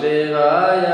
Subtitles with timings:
[0.00, 0.89] वासुदेवाय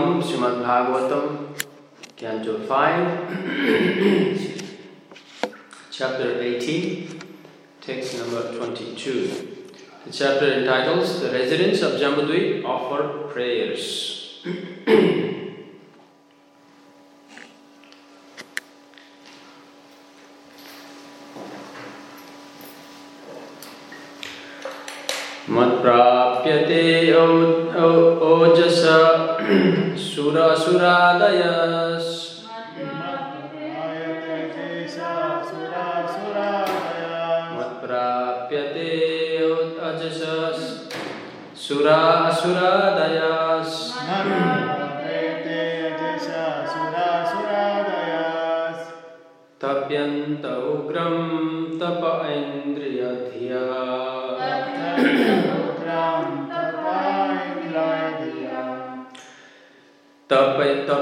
[0.00, 1.54] Srimad Bhagavatam,
[2.16, 3.36] Canto 5,
[5.90, 7.20] Chapter 18,
[7.82, 9.66] text number 22.
[10.06, 14.42] The chapter entitles The Residents of Jambudvip Offer Prayers.
[30.30, 32.10] सुरसुरादयस्
[37.56, 38.92] मत्प्राप्यते
[39.88, 40.20] अजस
[41.62, 43.74] सुरासुरादयास्।
[49.62, 51.39] तप्यन्त उग्रं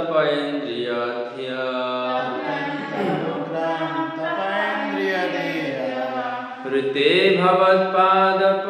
[0.00, 1.65] तपैन्द्रियध्या
[6.65, 8.69] हृते भवत्पादप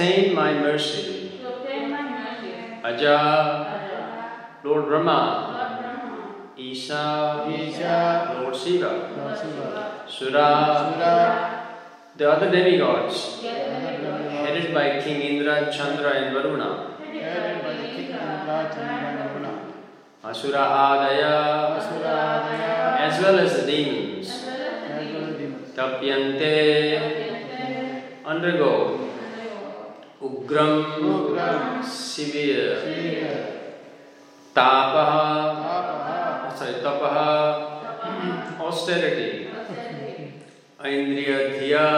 [0.00, 1.44] Obtain my mercy.
[1.44, 1.92] Obtain.
[2.82, 3.20] Aja.
[4.64, 5.20] Lord Brahma.
[6.56, 7.44] Isha.
[7.52, 8.40] Isha.
[8.40, 9.12] Lord Shiva.
[10.08, 10.48] Sura.
[12.16, 13.42] The other demigods.
[13.44, 16.96] Headed by King Indra, Chandra and Varuna.
[17.04, 19.52] Headed by King Indra, Chandra and Varuna.
[20.24, 21.76] Asurahadaya.
[21.76, 23.04] Asurahadaya.
[23.04, 24.28] As well as demons.
[24.32, 25.76] As well as the demons.
[25.76, 26.56] Tapyante.
[28.24, 28.99] Undergo.
[30.50, 33.34] Ugram, Ugram, severe, Sriya,
[34.52, 39.46] Tapaha, Tapaha, sorry, Tapaha, austerity,
[40.80, 41.88] Indriya Dhiya,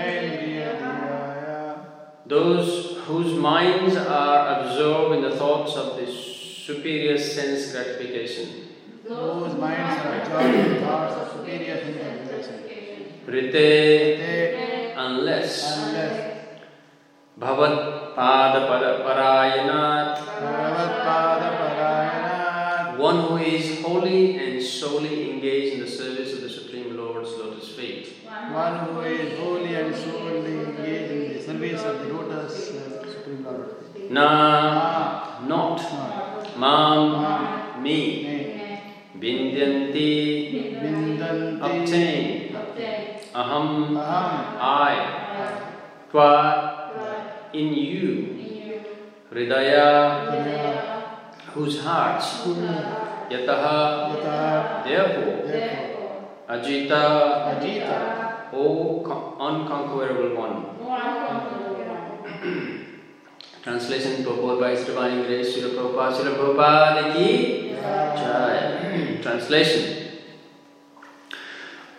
[0.00, 1.78] Indriya, Dhyaya,
[2.26, 8.48] those whose minds are absorbed in the thoughts of the superior sense gratification.
[9.06, 11.76] whose minds are absorbed in the thoughts of superior.
[13.26, 16.33] Rite, They, unless unless
[17.38, 18.62] Bhavat Pada
[19.02, 20.18] Parayanat,
[22.96, 27.74] one who is wholly and solely engaged in the service of the Supreme Lord's lotus
[27.74, 28.22] feet.
[28.52, 33.42] one who is wholly and solely engaged in the service of the lotus uh, Supreme
[33.44, 33.74] Lord.
[34.10, 38.80] Na, not, Not, mam, me, me,
[39.18, 40.10] bindyanti,
[40.78, 42.54] Bindanti, obtain,
[43.34, 44.94] aham, Aham, I,
[46.10, 46.73] twa,
[47.54, 48.10] in you,
[49.32, 49.86] hridaya,
[51.54, 52.42] whose hearts,
[53.30, 55.38] yataha, therefore,
[56.48, 57.02] ajita,
[57.54, 57.98] Ajita,
[58.52, 59.02] O
[59.40, 60.56] unconquerable one.
[63.62, 69.18] Translation proposed by His Divine Grace, Srila Prabhupada, Srila Prabhupada ki Jai.
[69.22, 69.84] Translation.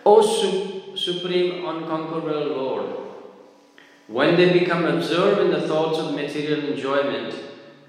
[0.04, 2.86] O su- Supreme Unconquerable Lord,
[4.08, 7.34] when they become absorbed in the thoughts of material enjoyment,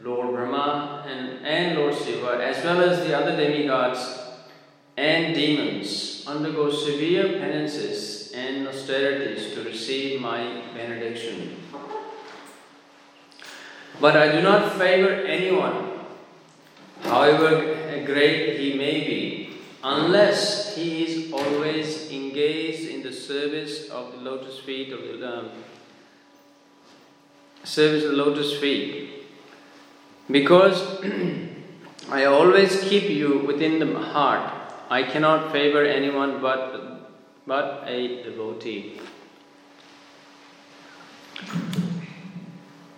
[0.04, 4.20] Lord Brahma and, and Lord Shiva, as well as the other demigods
[4.96, 11.56] and demons, undergo severe penances and austerities to receive my benediction.
[14.02, 16.00] But I do not favor anyone,
[17.02, 19.50] however great he may be,
[19.84, 25.50] unless he is always engaged in the service of the lotus feet of the um,
[27.68, 29.10] service of the lotus feet.
[30.32, 31.04] Because
[32.10, 34.54] I always keep you within the heart,
[34.90, 36.88] I cannot favor anyone but
[37.46, 39.00] but a devotee.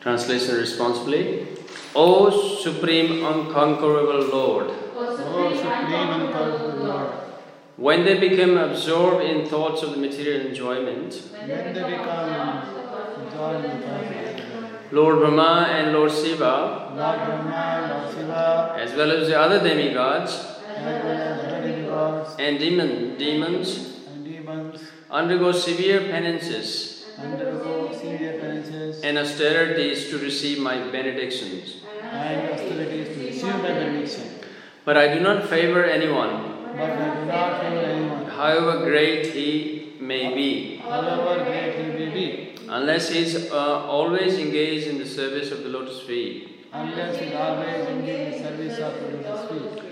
[0.01, 1.47] Translation responsibly.
[1.95, 2.29] O
[2.63, 7.11] Supreme Unconquerable Lord, O Supreme Unconquerable Lord,
[7.77, 13.81] when they become absorbed in thoughts of the material enjoyment, when they become absorbed in
[13.81, 14.28] thoughts of the
[14.91, 20.33] Lord Brahma and Lord Shiva, Lord Brahma, Lord Shiva, as well as the other demigods.
[20.75, 22.35] As well demigods.
[22.39, 24.81] And demon, demons, and demons,
[25.11, 27.05] undergo severe penances.
[27.19, 29.03] Undergo severe penances.
[29.03, 31.77] And austerities to receive my benedictions.
[32.01, 34.39] and austerities to receive my benediction.
[34.85, 39.93] But I do not favor anyone, But I do not favor anyone, however great he
[39.99, 45.51] may be, however great he may be, unless he's uh, always engaged in the service
[45.51, 46.65] of the lotus feet.
[46.71, 49.83] Unless he's always engaged in the service of the lotus feet.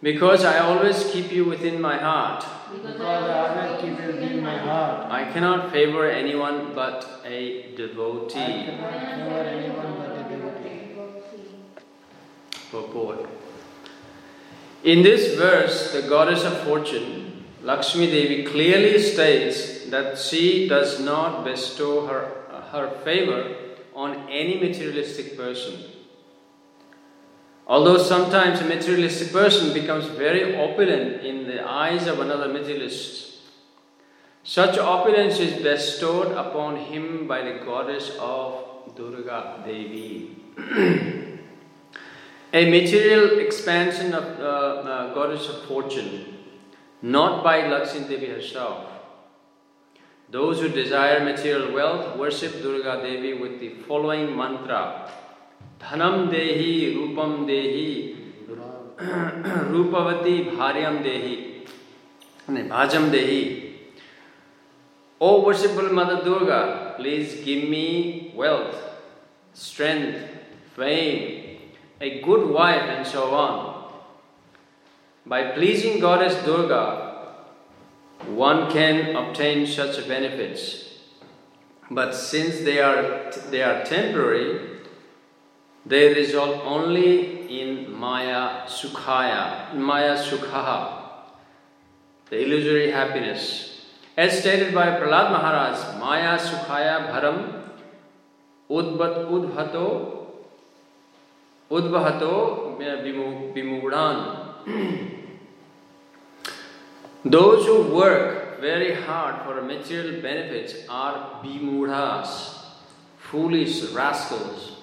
[0.00, 2.44] Because I always keep you within my heart.
[2.72, 5.10] Because I always keep you in my heart.
[5.10, 8.34] I cannot favor anyone but a I devotee.
[8.34, 10.94] cannot favor anyone but a devotee.
[12.70, 13.26] Purport.
[14.84, 21.44] In this verse, the goddess of fortune, Lakshmi Devi, clearly states that she does not
[21.44, 22.30] bestow her,
[22.72, 23.54] her favor
[23.94, 25.82] on any materialistic person.
[27.66, 33.28] Although sometimes a materialistic person becomes very opulent in the eyes of another materialist,
[34.42, 40.36] such opulence is bestowed upon him by the goddess of Durga Devi.
[42.54, 46.38] a material expansion of the uh, goddess of fortune,
[47.02, 48.87] not by Lakshmi Devi herself.
[50.30, 55.10] Those who desire material wealth worship Durga Devi with the following mantra
[55.80, 58.16] Dhanam Dehi, Rupam Dehi,
[58.98, 61.66] Rupavati Bharyam Dehi,
[62.46, 63.72] Bhajam Dehi.
[65.20, 68.76] O worshipful Mother Durga, please give me wealth,
[69.54, 70.18] strength,
[70.76, 71.58] fame,
[72.00, 73.92] a good wife, and so on.
[75.26, 77.07] By pleasing Goddess Durga,
[78.26, 80.84] one can obtain such benefits.
[81.90, 84.80] But since they are, they are temporary,
[85.86, 90.98] they result only in Maya Sukhaya, Maya Sukhaha,
[92.28, 93.86] the illusory happiness.
[94.16, 97.62] As stated by Prahlad Maharaj, Maya Sukhaya Bharam
[98.68, 100.26] Udvat Udhato
[101.70, 102.76] Udvahato
[103.54, 105.17] Vimugdan.
[107.30, 112.56] Those who work very hard for material benefits are bimudhas,
[113.18, 114.78] foolish rascals.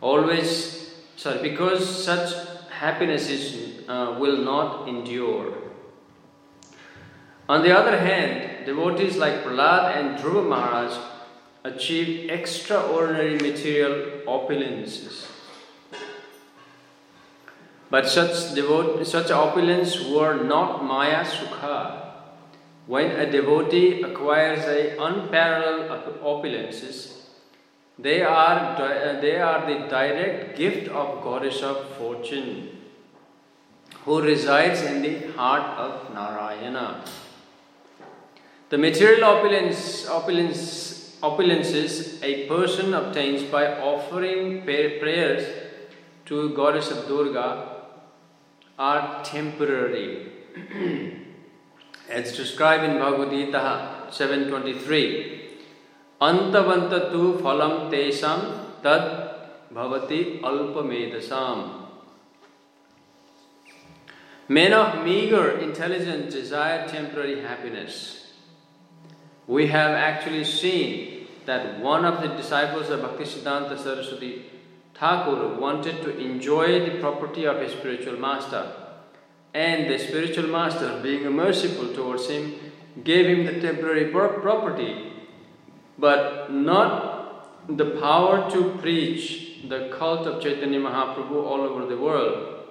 [0.00, 2.34] Always, sorry, because such
[2.70, 5.54] happiness is, uh, will not endure.
[7.48, 10.96] On the other hand, devotees like Prahlad and Dhruva Maharaj
[11.64, 15.31] achieve extraordinary material opulences.
[17.92, 22.12] But such, devote, such opulence were not Maya Sukha.
[22.86, 25.90] When a devotee acquires a unparalleled
[26.22, 27.18] opulences,
[27.98, 32.78] they are, they are the direct gift of Goddess of Fortune,
[34.06, 37.04] who resides in the heart of Narayana.
[38.70, 45.46] The material opulence, opulence, opulences a person obtains by offering prayers
[46.24, 47.81] to Goddess of Durga
[48.88, 50.32] are temporary.
[52.10, 55.58] As described in Bhagavad Gita 723.
[56.20, 58.40] Antavantatu phalam tesam
[58.82, 59.04] tad
[59.72, 61.58] bhavati alpamedasam.
[64.48, 68.32] Men of meager intelligence desire temporary happiness.
[69.46, 74.42] We have actually seen that one of the disciples of Bhaktisiddhanta Saraswati
[74.94, 78.72] Thakur wanted to enjoy the property of his spiritual master,
[79.54, 82.54] and the spiritual master, being merciful towards him,
[83.04, 85.12] gave him the temporary property,
[85.98, 92.64] but not the power to preach the cult of Chaitanya Mahaprabhu all over the world.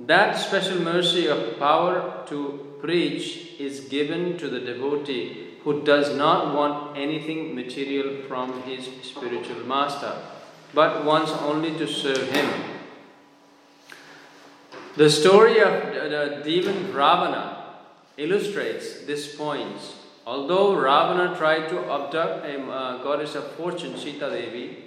[0.00, 6.54] That special mercy of power to preach is given to the devotee who does not
[6.54, 10.14] want anything material from his spiritual master,
[10.74, 12.48] but wants only to serve him.
[14.96, 17.64] The story of the demon Ravana
[18.16, 19.80] illustrates this point.
[20.26, 24.84] Although Ravana tried to abduct a uh, goddess of fortune, Sita Devi,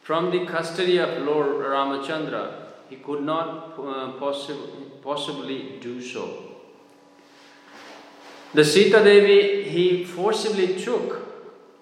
[0.00, 6.54] from the custody of Lord Ramachandra, he could not uh, possi- possibly do so.
[8.52, 11.24] The Sita Devi he forcibly took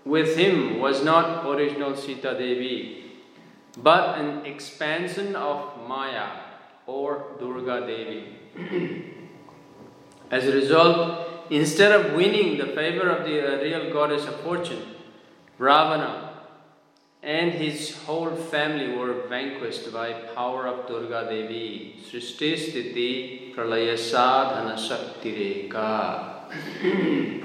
[0.04, 3.01] with him was not original Sita Devi,
[3.76, 6.28] but an expansion of Maya
[6.86, 8.38] or Durga Devi.
[10.30, 14.82] As a result, instead of winning the favor of the uh, real goddess of fortune,
[15.58, 16.30] Ravana
[17.22, 22.02] and his whole family were vanquished by power of Durga Devi.
[22.02, 27.38] Srishti Pralaya Sadhana Shakti Reka.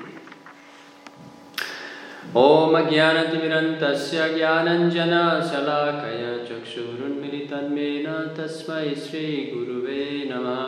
[2.37, 10.59] ॐ अज्ञानतिमिरन्तस्य ज्ञानञ्जनशलाकय चक्षुरुन्मिलितन्मेन तस्मै श्रीगुरुवे नमः।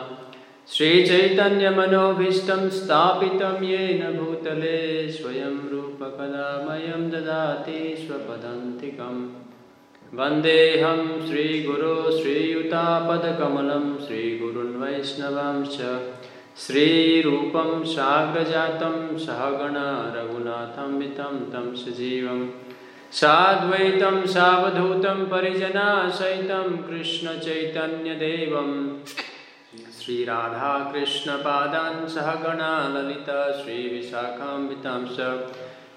[0.74, 4.78] श्रीचैतन्यमनोभीष्टं स्थापितं येन भूतले
[5.18, 9.22] स्वयं रूप कदा मह्यं ददाति स्वपदन्तिकम्
[10.18, 15.78] वन्देऽहं श्रीगुरो श्रीयुतापदकमलं श्रीगुरुन् वैष्णवांश्च
[16.66, 22.50] श्रीरूपं साग्रजातं सहगणा रघुनाथं वितं तं सजीवं।
[23.12, 28.98] साद्वैतं सावधूतं परिजनासहितं कृष्णचैतन्यदेवं।
[30.00, 35.38] श्रीराधाकृष्णपादान् सहगणा ललिता श्रीविशाखाम्बितां च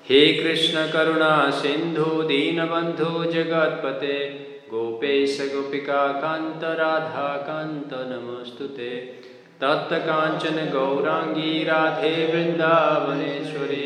[0.10, 9.23] हे कृष्णकरुणा सिन्धु, दीनबन्धु, जगत्पते। गोपेश गोपिकान्त राधाकान्त नमोऽस्तु ते।
[9.64, 13.86] तप्तकाञ्चन गौराङ्गी राधे वृन्दावनेश्वरी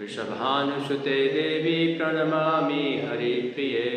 [0.00, 3.90] वृषभानुसुते देवी प्रणमामि हरिप्रिये।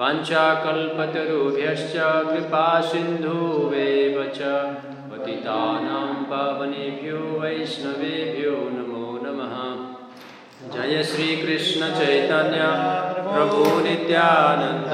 [0.00, 1.92] वाञ्छाकल्पतरुभ्यश्च
[2.30, 4.38] कृपासिन्धुवेव च।
[5.10, 9.54] पतितानां पावनेभ्यो वैष्णवेभ्यो नमो नमः।
[10.72, 12.60] जय श्रीकृष्णचैतन्य
[13.32, 14.92] प्रभु नित्यानन्द।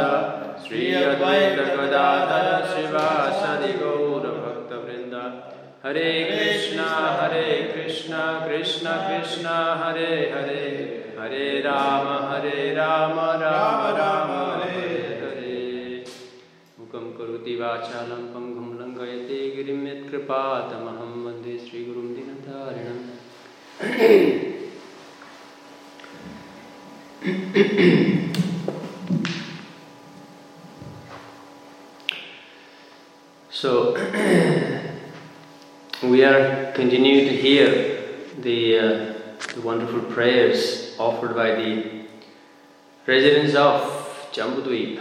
[0.68, 4.07] श्री अद्वैत गदाधर शिवासदि गौरभक्तवृन्द
[5.88, 6.86] हरे कृष्णा
[7.18, 9.52] हरे कृष्णा, कृष्ण कृष्ण,
[9.82, 10.64] हरे हरे
[11.18, 14.90] हरे राम हरे राम राम राम, हरे
[15.20, 15.54] हरे।
[16.80, 23.06] मुखं करोति वाचालं पङ्गुं लङ्घयते गिरिं यत्कृपातमहं वंदे श्रीगुरुं दीनतारिणम्
[33.50, 33.72] so
[36.02, 38.02] we are continuing to hear
[38.38, 39.14] the, uh,
[39.54, 42.04] the wonderful prayers offered by the
[43.06, 43.82] residents of
[44.32, 44.98] Jambudweep.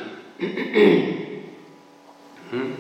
[2.50, 2.74] hmm?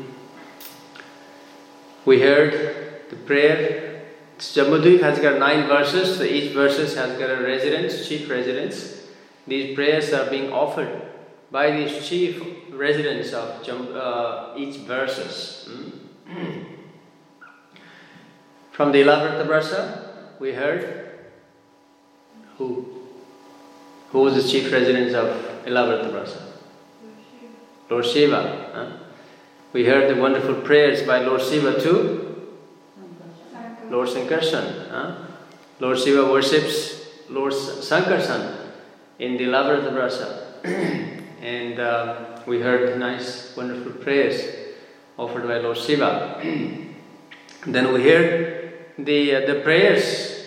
[2.05, 4.01] We heard the prayer.
[4.39, 9.03] Jambudweep has got nine verses, so each verses has got a residence, chief residence.
[9.45, 11.01] These prayers are being offered
[11.51, 15.69] by these chief residents of Jam- uh, each verses.
[15.69, 16.66] Hmm?
[18.77, 21.09] From the Ilavrita Varsa, we heard
[22.59, 22.85] who?
[24.11, 25.29] Who was the chief residence of
[25.65, 26.43] Ilavrita Varsa?
[27.89, 28.69] Lord Shiva.
[28.71, 28.85] huh?
[29.73, 32.51] We heard the wonderful prayers by Lord Shiva to
[33.89, 34.89] Lord Sankarshan.
[34.91, 35.25] huh?
[35.79, 38.57] Lord Shiva worships Lord Sankarshan
[39.17, 40.43] in the Ilavrita Varsa.
[41.41, 44.39] and uh, we heard nice, wonderful prayers
[45.17, 46.39] offered by Lord Shiva.
[47.65, 48.56] then we heard
[48.97, 50.43] the, uh, the prayers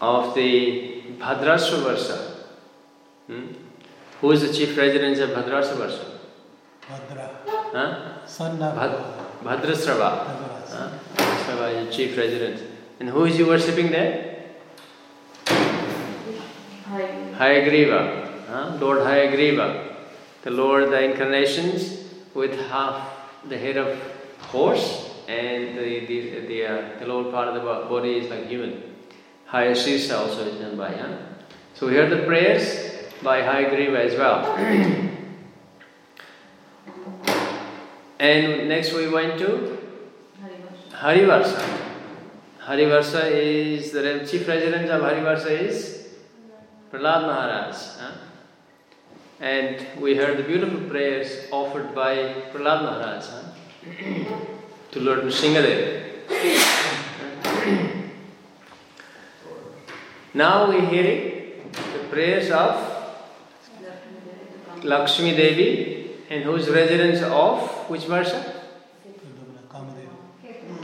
[0.00, 2.32] of the Bhadrasvavarsa,
[3.26, 3.46] Hmm?
[4.20, 6.04] Who is the chief residence of Bhadrasva Varsa?
[6.88, 7.28] Bhadra.
[7.72, 8.24] Huh?
[8.26, 10.10] Son of Bhad- Bhadrasrava.
[10.26, 10.70] Bhadras.
[10.72, 10.90] Huh?
[11.16, 12.62] Bhadrasrava is the chief residence.
[13.00, 14.44] And who is you worshipping there?
[17.38, 18.76] Hayagriva, huh?
[18.80, 19.96] Lord Hayagriva,
[20.42, 23.10] the Lord, the incarnations with half
[23.48, 23.98] the head of
[24.40, 28.82] horse and the, the, the, uh, the lower part of the body is like human.
[29.50, 31.16] Hayashisa also is done by, huh?
[31.74, 34.56] So we heard the prayers by Hayagriva as well.
[38.18, 39.78] and next we went to
[40.90, 41.80] Harivarsa.
[42.60, 46.08] Harivarsa is the chief resident of Harivarsa is
[46.92, 47.76] Prahlad Maharaj.
[48.00, 48.12] huh?
[49.38, 52.16] And we heard the beautiful prayers offered by
[52.52, 54.36] Prahlad Maharaj huh?
[54.96, 56.04] to Lord Nrsingadev.
[60.32, 61.60] now we hear
[61.92, 62.72] the prayers of
[64.82, 68.04] Lakshmi Devi and whose residence of which?
[68.04, 68.46] Kamadev.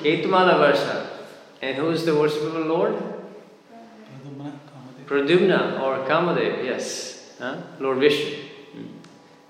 [0.02, 1.06] Ketumala Varsa.
[1.62, 3.02] And who is the worshipable Lord?
[5.06, 7.34] Pradyumna or Kamadev, yes.
[7.38, 7.56] Huh?
[7.80, 8.36] Lord Vishnu.
[8.72, 8.86] Hmm.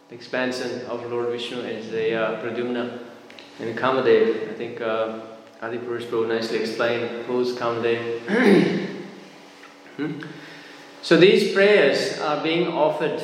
[0.09, 3.12] The expansion of Lord Vishnu is the uh, Pradyumna
[3.60, 4.50] and Kamadev.
[4.50, 5.20] I think uh,
[5.60, 8.20] Adi Purush Prabhu nicely explained who's Kamadev.
[9.96, 10.20] Hmm?
[11.02, 13.20] So these prayers are being offered.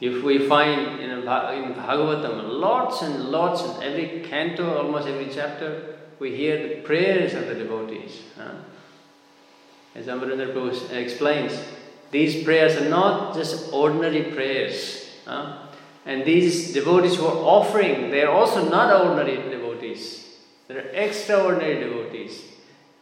[0.00, 1.16] If we find in, a,
[1.52, 7.34] in Bhagavatam lots and lots in every canto, almost every chapter, we hear the prayers
[7.34, 8.22] of the devotees.
[8.38, 8.52] huh?
[9.94, 11.58] As Amarendra Prabhu explains,
[12.10, 15.10] these prayers are not just ordinary prayers.
[15.24, 15.65] huh?
[16.06, 20.24] And these devotees who are offering, they are also not ordinary devotees.
[20.68, 22.42] They are extraordinary devotees.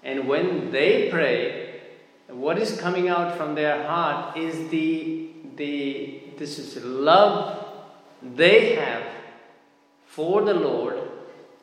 [0.02, 1.80] And when they pray,
[2.28, 7.66] what is coming out from their heart is the, the this is love
[8.22, 9.04] they have
[10.06, 10.98] for the Lord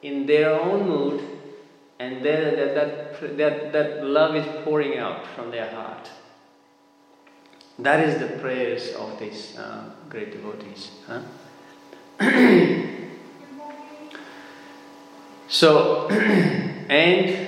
[0.01, 1.21] in their own mood
[1.99, 6.09] and that, that, that, that love is pouring out from their heart.
[7.79, 10.91] That is the prayers of these uh, great devotees.
[11.07, 11.21] Huh?
[15.47, 17.47] so, and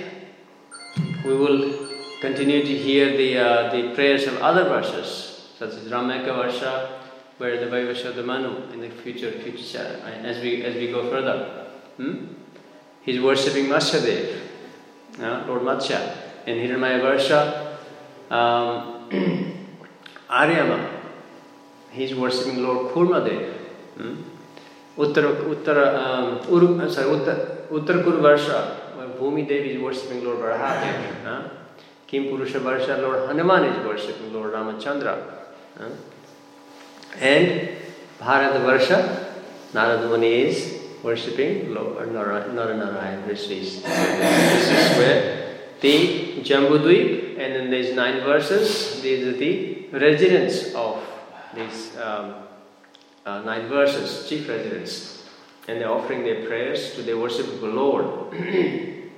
[1.24, 1.90] we will
[2.22, 6.90] continue to hear the, uh, the prayers of other verses, such as Ramyaka Varsha,
[7.38, 11.68] where the Vaivasvata Manu in the future, future as we as we go further.
[11.98, 12.28] Hmm?
[13.02, 14.40] He's worshipping Matsyadev,
[15.20, 16.16] uh, Lord Matsya.
[16.46, 19.10] In Hiranyamaya Varsha, um,
[20.34, 20.90] Aryama,
[21.92, 23.54] he's worshipping Lord Kurmadev.
[23.98, 24.16] Hmm?
[24.98, 28.84] Uttara, Uttara, um, Uru, sorry, Uttar, Uttar Varsha,
[29.20, 31.24] Bhumi Devi is worshipping Lord Varahadev.
[31.24, 31.50] Huh?
[32.08, 35.24] Kim Purusha Varsha, Lord Hanuman is worshipping Lord Ramachandra.
[35.78, 35.90] Huh?
[37.20, 37.70] And
[38.20, 39.30] Bharata Varsha,
[39.74, 43.84] Narada Muni is worshipping Lord Naranarayan Rishis.
[43.84, 51.02] This is where the Jambudvip, and then there's nine verses, these are the residents of
[51.56, 52.36] these um,
[53.26, 55.24] uh, nine verses, chief residents.
[55.68, 58.34] And they're offering their prayers to their worshipful Lord.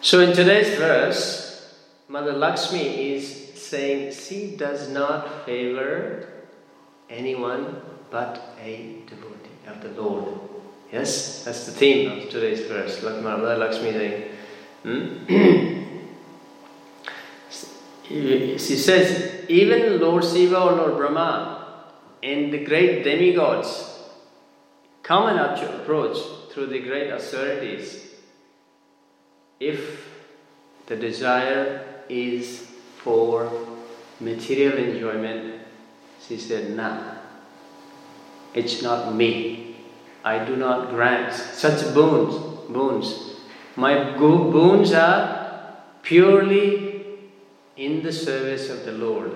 [0.00, 1.74] so in today's verse,
[2.08, 6.28] Mother Lakshmi is saying she does not favor
[7.10, 10.38] anyone but a devotee of the Lord.
[10.92, 13.02] Yes, that's the theme of today's verse.
[13.02, 14.24] Mother Lakshmi saying,
[14.84, 15.86] hmm?
[18.08, 21.84] she says, even Lord Shiva or Lord Brahma
[22.22, 24.00] and the great demigods
[25.02, 26.18] come and approach
[26.52, 28.06] through the great austerities
[29.60, 30.06] if
[30.86, 32.66] the desire is
[32.98, 33.50] for
[34.20, 35.60] material enjoyment,
[36.26, 37.14] she said, Nah,
[38.54, 39.76] it's not me.
[40.24, 42.34] I do not grant such boons.
[42.68, 43.36] boons.
[43.76, 46.85] My boons are purely
[47.76, 49.32] in the service of the Lord.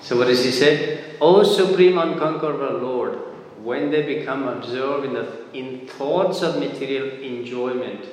[0.00, 1.16] so what does he say?
[1.20, 3.18] O Supreme Unconquerable Lord,
[3.62, 8.04] when they become absorbed in, the, in thoughts of material enjoyment,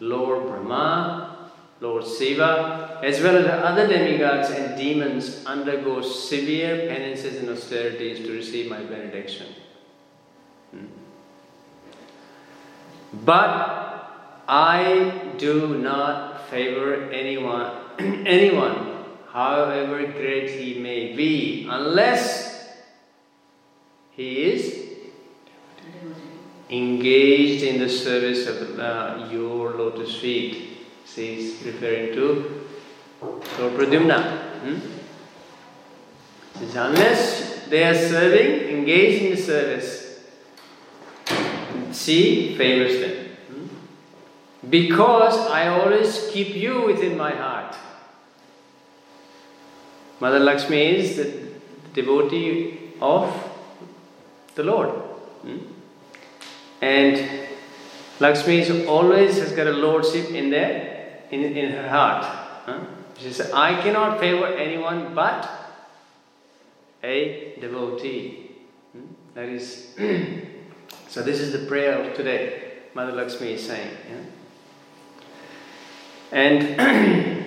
[0.00, 7.48] Lord Brahma, Lord Shiva, as well as other demigods and demons undergo severe penances and
[7.48, 9.46] austerities to receive my benediction.
[10.72, 10.86] Hmm.
[13.12, 22.68] But I do not favor anyone, anyone, however great he may be, unless
[24.10, 24.80] he is
[26.68, 30.86] engaged in the service of uh, your lotus feet.
[31.04, 32.66] See, he's referring to
[33.20, 34.38] Lord Pradyumna.
[34.60, 34.78] Hmm?
[36.76, 40.09] Unless they are serving, engaged in the service,
[41.92, 43.20] she favors them.
[44.68, 47.74] Because I always keep you within my heart.
[50.20, 51.48] Mother Lakshmi is the
[51.94, 53.34] devotee of
[54.54, 54.90] the Lord.
[54.90, 55.58] Hmm?
[56.82, 57.48] And
[58.20, 62.40] Lakshmi is always has got a lordship in there, in, in her heart.
[63.18, 65.48] She says, I cannot favor anyone but
[67.02, 68.50] a devotee.
[68.92, 69.06] Hmm?
[69.34, 69.94] That is,
[71.10, 72.72] so this is the prayer of today.
[72.94, 73.90] Mother Lakshmi is saying.
[74.08, 74.22] Yeah?
[76.32, 76.62] And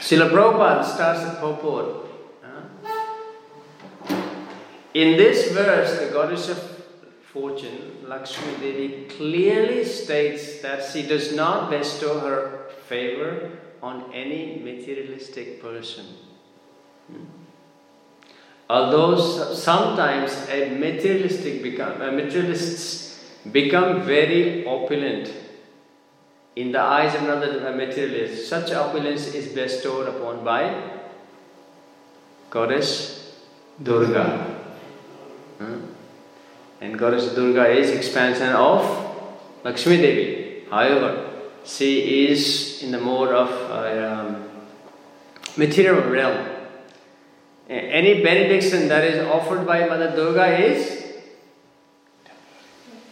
[0.00, 2.02] Srila Prabhupada starts the purport
[4.94, 6.58] in this verse, the goddess of
[7.32, 15.62] fortune, Lakshmi Devi, clearly states that she does not bestow her favor on any materialistic
[15.62, 16.04] person.
[17.10, 17.24] Hmm?
[18.72, 19.18] Although
[19.52, 25.30] sometimes a materialistic become, a materialists become very opulent
[26.56, 30.62] in the eyes of another materialist, such opulence is bestowed upon by
[32.48, 33.34] goddess
[33.82, 34.26] Durga.
[36.80, 38.80] And Goddess Durga is expansion of
[39.64, 40.64] Lakshmi Devi.
[40.70, 41.30] However,
[41.64, 44.48] she is in the mode of uh, um,
[45.58, 46.51] material realm.
[47.72, 51.04] Any benediction that is offered by Mother Durga is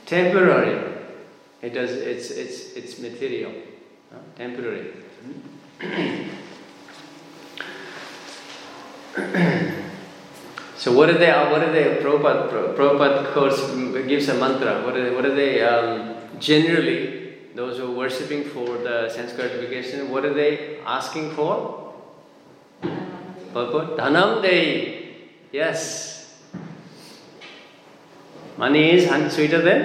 [0.04, 0.96] temporary.
[1.62, 1.92] It does.
[1.92, 3.52] It's it's it's material,
[4.12, 4.92] uh, temporary.
[10.76, 11.30] So what are they?
[11.30, 12.00] What are they?
[12.02, 13.60] Prabhupada, Prabhupada course
[14.06, 14.82] gives a mantra.
[14.82, 15.14] What are they?
[15.14, 15.62] What are they?
[15.62, 21.79] Um, generally, those who are worshipping for the sense gratification, what are they asking for?
[23.54, 24.56] भगवत धनम दे
[25.54, 25.84] yes
[28.60, 29.82] money is honey sweeter than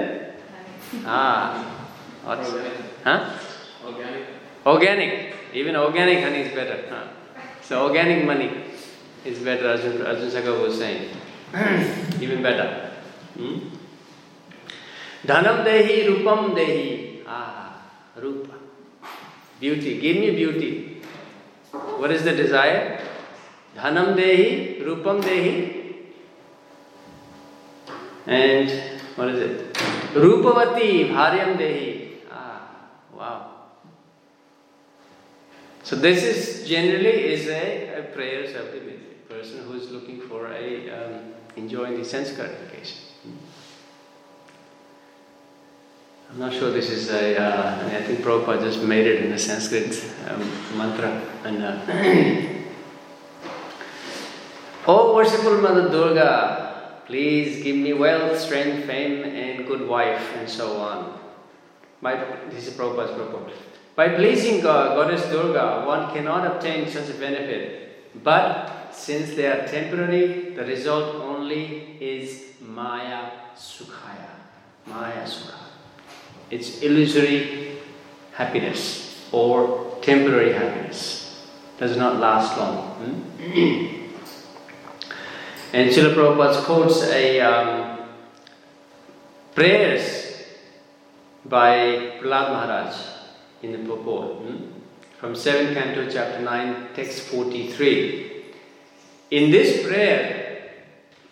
[4.67, 6.79] organic even organic honey is better
[7.69, 8.49] so organic money
[9.27, 12.67] is better Arjun Arjun शकर वो सही even better
[15.27, 16.67] धनम देही रूपम दे
[18.19, 18.51] रूप
[19.61, 20.71] beauty give me beauty
[21.73, 22.79] what is the desire
[23.75, 25.81] Dhanam dehi, rupam dehi.
[28.25, 28.69] And
[29.15, 29.73] what is it?
[30.13, 32.17] Rupavati, bharyam dehi.
[32.31, 32.61] Ah,
[33.13, 33.51] wow.
[35.83, 38.79] So this is generally is a, a prayers of the
[39.27, 42.97] person who is looking for a um, enjoying the sense gratification.
[46.31, 47.37] I'm not sure this is a.
[47.37, 51.21] Uh, I think Prabhupada just made it in a Sanskrit um, mantra.
[51.43, 52.54] And uh,
[54.87, 60.77] Oh, worshipful Mother Durga, please give me wealth, strength, fame, and good wife, and so
[60.77, 61.19] on.
[62.03, 63.51] By this is Prabhupada's purport.
[63.95, 68.13] By pleasing God, Goddess Durga, one cannot obtain such a benefit.
[68.23, 74.29] But since they are temporary, the result only is Maya Sukhaya.
[74.85, 75.65] Maya Sukha.
[76.51, 77.79] It's illusory
[78.33, 81.43] happiness or temporary happiness.
[81.79, 83.31] Does not last long.
[83.41, 83.91] hmm?
[85.75, 87.99] and Srila Prabhupada quotes a um,
[89.53, 90.41] prayers
[91.43, 92.95] by Prahlad Maharaj
[93.61, 94.71] in the purport hmm?
[95.19, 98.45] from 7th canto chapter 9 text 43
[99.31, 100.71] in this prayer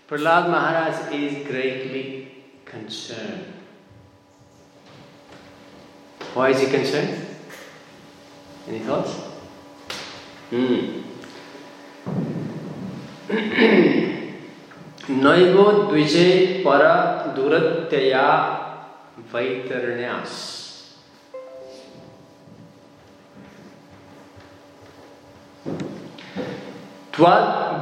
[0.10, 3.46] Prahlad Maharaj is greatly concerned
[6.34, 7.16] why is he concerned
[8.68, 9.14] any thoughts
[10.50, 11.00] hmm.
[15.10, 16.28] नैवो द्विजे
[16.66, 16.84] पर
[17.36, 18.28] दुरत्यया
[19.34, 20.36] वैतरण्यास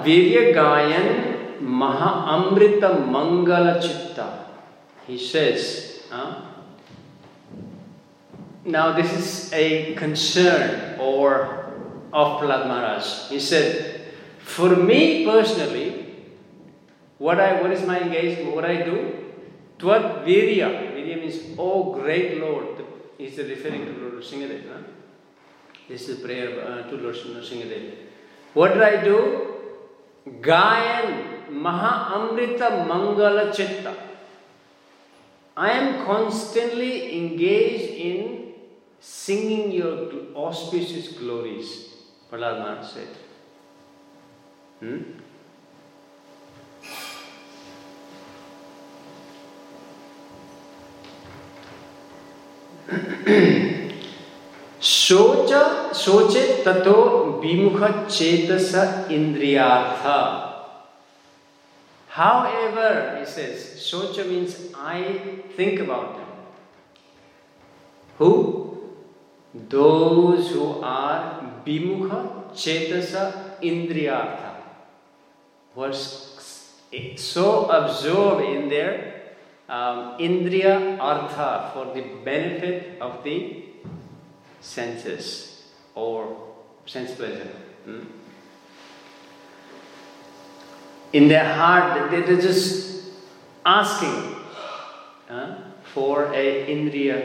[0.05, 1.09] वीर्य गायन
[1.81, 2.83] महा अमृत
[3.15, 4.29] मंगल चित्ता
[5.07, 6.41] he says huh?
[8.65, 11.31] now this is a concern or
[12.13, 15.90] of Prahlad Maharaj he said for me personally
[17.25, 18.97] what I what is my engagement what I do
[19.79, 22.85] Tvat Virya Virya means oh great Lord
[23.17, 24.81] is referring to Lord Singadev huh?
[25.89, 27.15] this is prayer uh, to Lord
[27.51, 27.85] Singadev
[28.53, 29.17] what did I do?
[30.27, 33.95] Gayan Maha Amrita Mangala Chitta.
[35.55, 38.53] I am constantly engaged in
[38.99, 41.95] singing your auspicious glories,
[42.31, 43.07] Prahlad Maharaj said.
[44.79, 45.01] Hmm?
[54.81, 55.51] सोच
[55.95, 56.95] सोचे ततो
[57.43, 58.71] विमुख चेतस
[59.11, 60.05] इंद्रियार्थ
[62.09, 62.93] however
[63.25, 65.03] सोच means I
[65.57, 66.15] think about
[68.19, 68.31] who
[69.55, 71.19] those who are
[71.67, 72.09] विमुख
[72.55, 73.11] चेतस
[73.63, 74.39] इंद्रियार्थ।
[75.77, 76.03] Verse
[77.19, 79.20] so absorb in their
[79.71, 83.63] um, Indriya Artha for the benefit of the
[84.59, 85.63] senses
[85.95, 86.37] or
[86.85, 87.49] sense pleasure.
[87.85, 88.01] Hmm?
[91.13, 93.11] In their heart, they're just
[93.65, 94.35] asking
[95.29, 95.55] uh,
[95.93, 97.17] for a indriya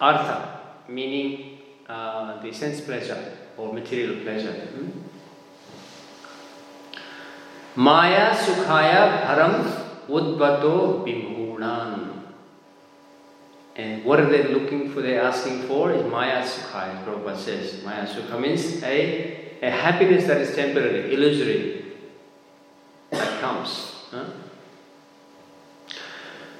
[0.00, 4.52] artha, meaning uh, the sense pleasure or material pleasure.
[4.52, 4.88] Hmm?
[7.76, 9.54] Maya sukhaya bharam
[10.08, 11.06] udvato
[11.62, 12.22] bimhunan.
[13.74, 15.00] And what are they looking for?
[15.00, 17.82] They're asking for is Maya Sukha, as Prabhupada says.
[17.82, 21.84] Maya Sukha means a, a happiness that is temporary, illusory,
[23.10, 23.94] that comes.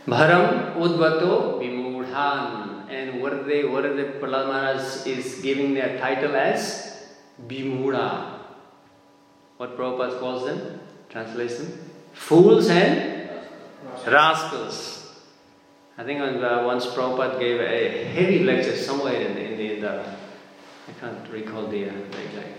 [0.07, 2.89] Bharam Udvato Vimudhan.
[2.89, 7.09] And what are they, what are the Prahlad Maharaj is giving their title as?
[7.47, 8.39] Bimuda.
[9.59, 10.81] What Prabhupada calls them?
[11.11, 11.91] Translation?
[12.13, 13.12] Fools and
[14.07, 15.11] rascals.
[15.99, 19.81] I think uh, once Prabhupada gave a heavy lecture somewhere in the, in the, in
[19.81, 20.05] the
[20.89, 21.93] I can't recall the uh,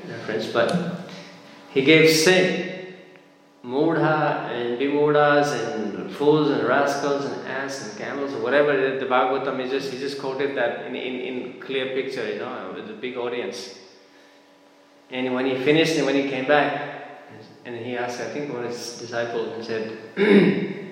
[0.07, 1.09] reference, but
[1.71, 2.95] he gave sin,
[3.65, 9.59] mudha and bimudas and fools and rascals and ass and camels or whatever the Bhagavatam
[9.59, 12.93] is just he just quoted that in, in, in clear picture, you know, with a
[12.93, 13.79] big audience.
[15.09, 16.93] And when he finished and when he came back,
[17.65, 19.97] and he asked, I think one of his disciples and said,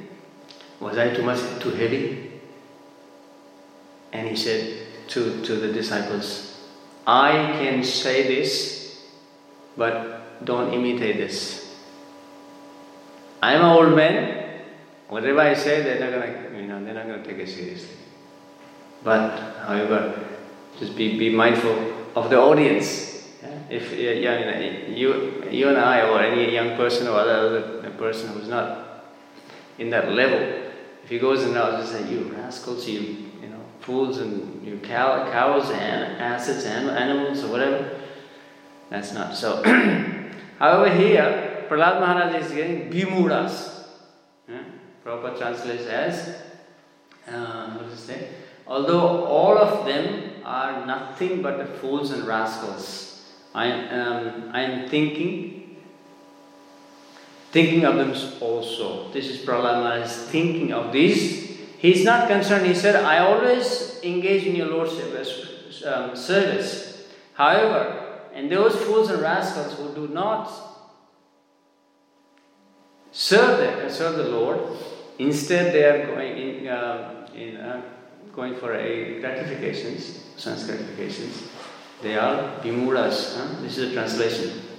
[0.82, 2.32] Was I too much too heavy?
[4.12, 6.58] And he said to, to the disciples,
[7.06, 9.06] I can say this,
[9.78, 11.76] but don't imitate this.
[13.41, 14.62] I'm an old man.
[15.08, 17.98] Whatever I say, they're not gonna, you know, they're not gonna take it seriously.
[19.04, 20.20] But, however,
[20.80, 23.28] just be, be mindful of the audience.
[23.41, 23.58] Yeah?
[23.70, 28.48] If you, you, you and I, or any young person or other, other person who's
[28.48, 29.06] not
[29.78, 30.61] in that level,
[31.12, 33.02] he goes and I just say, "You rascals, you,
[33.41, 38.00] you know, fools, and you cow, cows and assets and animals or whatever,"
[38.89, 39.62] that's not so.
[40.60, 43.84] However, here Prahlad Maharaj is getting bimudas.
[44.47, 44.63] Yeah?
[45.04, 46.36] Prabhupada translates as
[47.28, 48.28] uh, what does it say?
[48.65, 53.21] Although all of them are nothing but the fools and rascals.
[53.54, 55.61] I am I am thinking
[57.52, 59.10] thinking of them also.
[59.12, 61.60] This is Prahlad is thinking of these.
[61.78, 62.66] He's not concerned.
[62.66, 64.94] He said, I always engage in your Lord's
[65.84, 67.08] um, service.
[67.34, 70.52] However, and those fools and rascals who do not
[73.12, 74.60] serve the, serve the Lord,
[75.20, 77.82] instead they are going in, uh, in uh,
[78.34, 81.50] going for a gratifications, sense gratifications.
[82.02, 83.36] They are bimudas.
[83.36, 83.62] Huh?
[83.62, 84.71] This is a translation.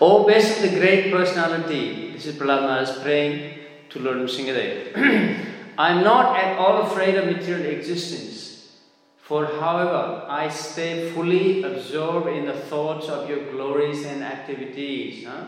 [0.00, 2.10] Oh, best of the great personality.
[2.12, 3.58] This is Prahlad Maharaj praying
[3.90, 4.96] to Lord Nrsingadev.
[5.78, 8.72] I am not at all afraid of material existence,
[9.18, 15.26] for however, I stay fully absorbed in the thoughts of your glories and activities.
[15.26, 15.44] Huh?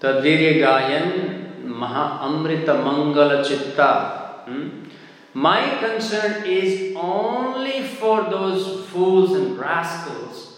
[0.00, 4.44] Tadvirya Gayan Maha Amrita Mangala Chitta.
[4.46, 4.84] Hmm?
[5.34, 10.51] My concern is only for those fools and rascals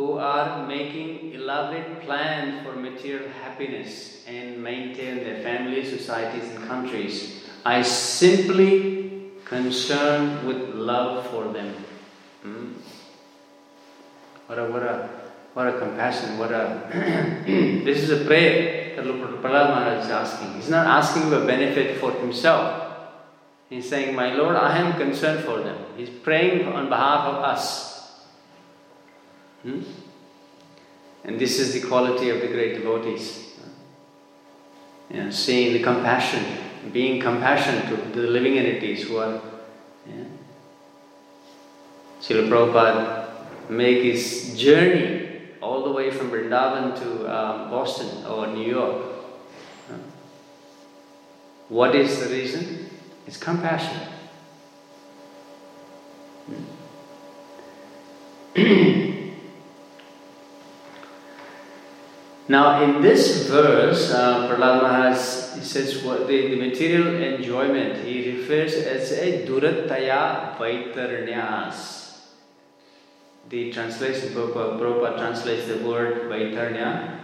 [0.00, 7.44] who are making elaborate plans for material happiness and maintain their families, societies, and countries.
[7.66, 11.74] I simply concern with love for them.
[12.42, 12.72] Hmm?
[14.46, 14.96] What a what a
[15.52, 16.38] what a compassion!
[16.38, 16.64] What a
[17.84, 20.54] this is a prayer that Lord Prahlad Maharaj is asking.
[20.54, 22.88] He's not asking for benefit for himself.
[23.68, 25.76] He's saying, My Lord, I am concerned for them.
[25.98, 27.89] He's praying on behalf of us.
[29.62, 29.82] Hmm?
[31.24, 33.46] And this is the quality of the great devotees.
[35.10, 36.44] You know, seeing the compassion,
[36.92, 39.40] being compassionate to the living entities who are.
[40.06, 40.24] Yeah.
[42.20, 48.68] Srila Prabhupada make his journey all the way from Vrindavan to um, Boston or New
[48.68, 49.06] York.
[51.68, 52.90] What is the reason?
[53.26, 53.96] It's compassion.
[62.50, 65.18] now, in this verse, uh, Prahlad Maharaj
[65.62, 72.18] says what the, the material enjoyment he refers as a durataya vaitarnyas.
[73.48, 77.20] The translation, Prabhupada, Prabhupada translates the word vaitarnya.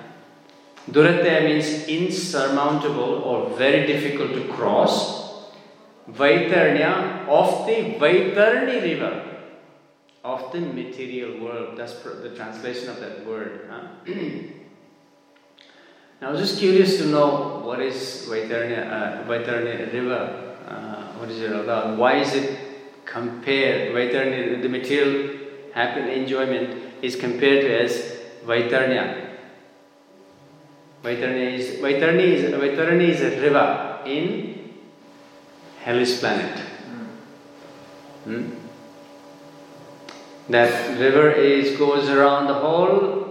[0.89, 5.51] Durataya means insurmountable or very difficult to cross.
[6.09, 9.25] Vaitarnya of the Vaitarni river
[10.23, 11.77] of the material world.
[11.77, 13.69] That's the translation of that word.
[13.69, 14.15] Huh?
[16.21, 20.55] now, I was just curious to know what is Vaitarni, uh, river.
[20.67, 21.99] Uh, what is it about?
[21.99, 22.59] Why is it
[23.05, 23.93] compared?
[23.93, 25.37] Vaitarni, the material
[25.75, 29.27] happy enjoyment is compared to as Vaitarnya.
[31.05, 34.73] Vaitarni is Vaitarni is Vaitarni is a river in
[35.81, 36.59] hellish planet.
[38.25, 38.55] Hmm?
[40.49, 43.26] That river is goes around the whole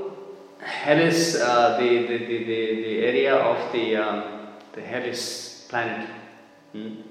[0.66, 6.10] hellish, uh, the, the, the, the, area of the, um, the hellish planet.
[6.72, 7.02] Hmm?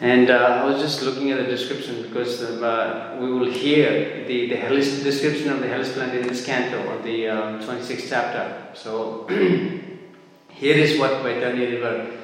[0.00, 4.48] And uh, I was just looking at the description because uh, we will hear the,
[4.48, 4.56] the
[5.02, 8.68] description of the hellish planet in this canto or the uh, 26th chapter.
[8.74, 9.26] So
[10.50, 12.18] here is what Vaitarni river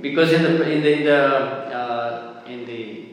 [0.00, 3.06] because in the in the in the, uh, in the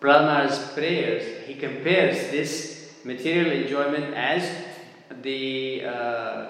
[0.00, 2.75] Brahma's prayers, he compares this
[3.06, 4.50] material enjoyment as
[5.22, 6.46] the uh,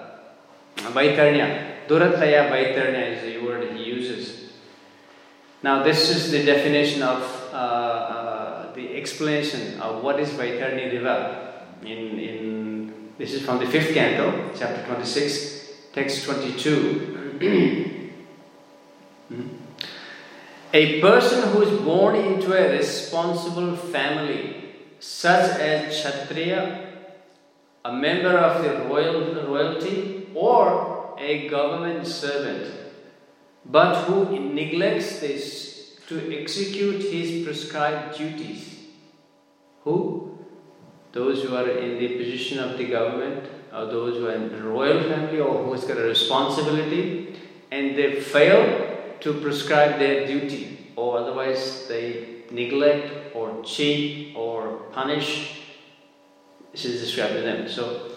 [0.77, 1.85] Vaitarnya.
[1.87, 4.51] Durataya Vaitarnya is the word he uses.
[5.61, 7.21] Now, this is the definition of
[7.53, 11.53] uh, uh, the explanation of what is Vaitarni river.
[11.83, 17.93] In, in this is from the fifth canto, chapter 26, text 22.
[20.73, 24.66] A person who is born into a responsible family,
[24.99, 26.87] such as Kshatriya,
[27.85, 32.73] a member of the royal, royalty, or a government servant,
[33.65, 38.75] but who neglects this to execute his prescribed duties.
[39.83, 40.37] Who?
[41.11, 44.63] Those who are in the position of the government, or those who are in the
[44.63, 47.35] royal family, or who's got a responsibility,
[47.71, 53.16] and they fail to prescribe their duty, or otherwise they neglect
[53.47, 55.61] or cheat or punish.
[56.71, 57.67] This is described to them.
[57.67, 58.11] So,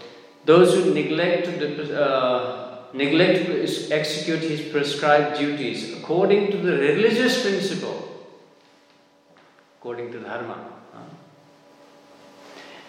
[0.45, 7.43] those who neglect to uh, neglect to execute his prescribed duties according to the religious
[7.43, 8.26] principle,
[9.78, 10.59] according to dharma,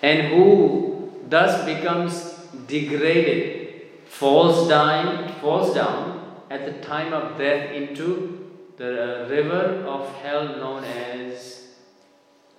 [0.01, 2.33] and who thus becomes
[2.67, 10.45] degraded, falls down, falls down at the time of death into the river of hell
[10.57, 11.60] known as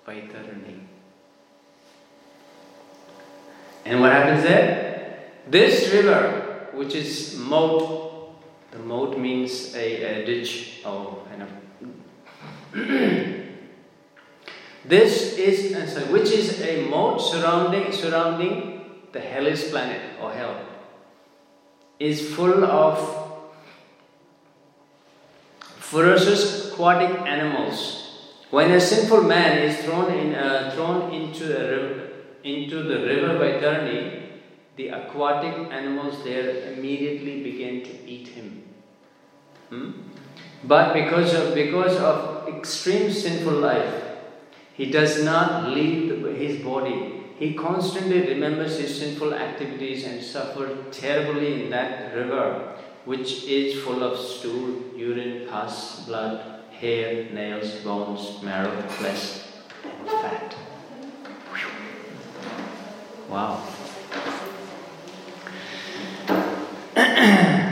[0.06, 0.80] Vaitarani.
[3.84, 5.30] And what happens there?
[5.48, 8.34] This river, which is moat,
[8.70, 11.48] the moat means a, a ditch or kind of.
[14.84, 18.80] this is uh, sorry, which is a moat surrounding surrounding
[19.12, 20.56] the hellish planet or hell,
[21.98, 22.98] is full of
[25.60, 28.01] ferocious aquatic animals.
[28.52, 32.08] When a sinful man is thrown in, uh, thrown into the river,
[32.44, 34.24] into the river Vaitarani,
[34.76, 38.62] the aquatic animals there immediately begin to eat him.
[39.70, 39.92] Hmm?
[40.64, 44.04] But because of, because of extreme sinful life,
[44.74, 47.22] he does not leave his body.
[47.38, 52.76] He constantly remembers his sinful activities and suffers terribly in that river,
[53.06, 59.42] which is full of stool, urine, pus, blood, hair, nails, bones, marrow, flesh,
[59.84, 60.56] and fat.
[63.30, 63.62] Wow.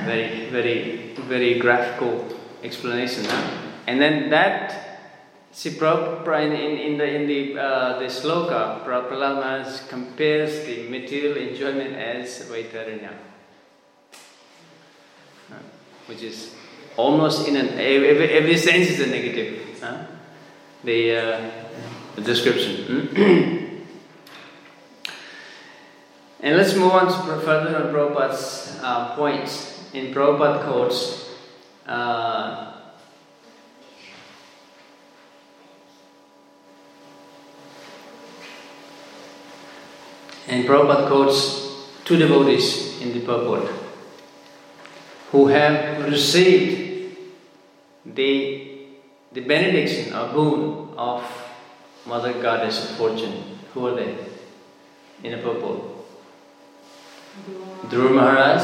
[0.06, 2.24] very, very, very graphical
[2.62, 3.24] explanation.
[3.24, 3.50] Huh?
[3.88, 5.00] And then that,
[5.50, 12.48] see, in, in the, in the, uh, the sloka, Prahlad compares the material enjoyment as
[12.48, 13.12] Vaitaranya,
[16.06, 16.54] which is
[17.00, 19.80] almost in an, every, every sense is a negative.
[19.80, 20.04] Huh?
[20.84, 21.50] The, uh,
[22.16, 23.56] the description.
[26.42, 29.78] And let's move on to further on Prabhupada's uh, points.
[29.92, 31.28] In Prabhupada quotes,
[31.84, 32.72] uh,
[40.48, 43.68] and Prabhupada quotes two devotees in the purport
[45.32, 46.89] who have received
[48.14, 48.86] the,
[49.32, 51.24] the benediction or boon of
[52.06, 53.58] Mother Goddess of Fortune.
[53.74, 54.30] Who are they
[55.22, 55.80] in a purport.
[57.88, 58.62] Dhruva Maharaj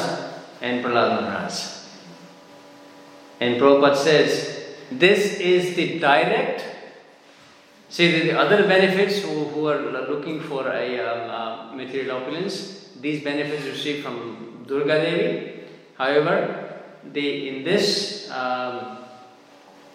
[0.61, 1.55] and Prahlad Maharaj.
[3.41, 6.65] And Prabhupada says, this is the direct,
[7.89, 13.23] see the other benefits who, who are looking for a um, uh, material opulence, these
[13.23, 15.61] benefits received from Durga Devi.
[15.99, 16.81] However,
[17.13, 18.99] the, in this um,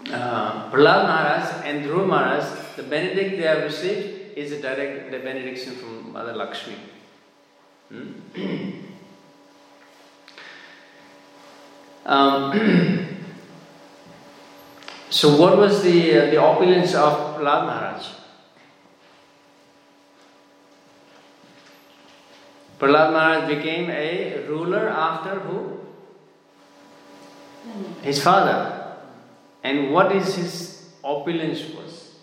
[0.10, 5.20] uh, Prahlad Maharaj and Dhruva Maharaj, the benedict they have received is a direct the
[5.20, 6.76] benediction from Mother Lakshmi.
[7.90, 8.12] Hmm?
[12.06, 12.52] um,
[15.10, 18.08] so, what was the, uh, the opulence of Prahlad Maharaj?
[22.80, 25.80] Prahlad Maharaj became a ruler after who?
[28.02, 28.81] His father.
[29.64, 32.16] And what is his opulence was?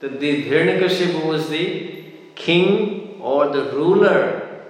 [0.00, 4.64] That the Hiranyakashipu was the king or the ruler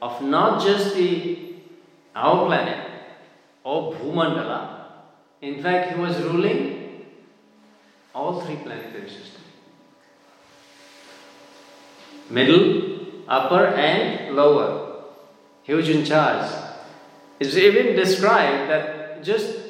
[0.00, 1.54] of not just the
[2.14, 2.90] our planet
[3.62, 4.86] or Bhumandala.
[5.42, 7.06] In fact, he was ruling
[8.14, 9.36] all three planetary systems.
[12.28, 15.04] Middle, upper, and lower.
[15.62, 16.50] He was in charge.
[17.38, 19.69] It's even described that just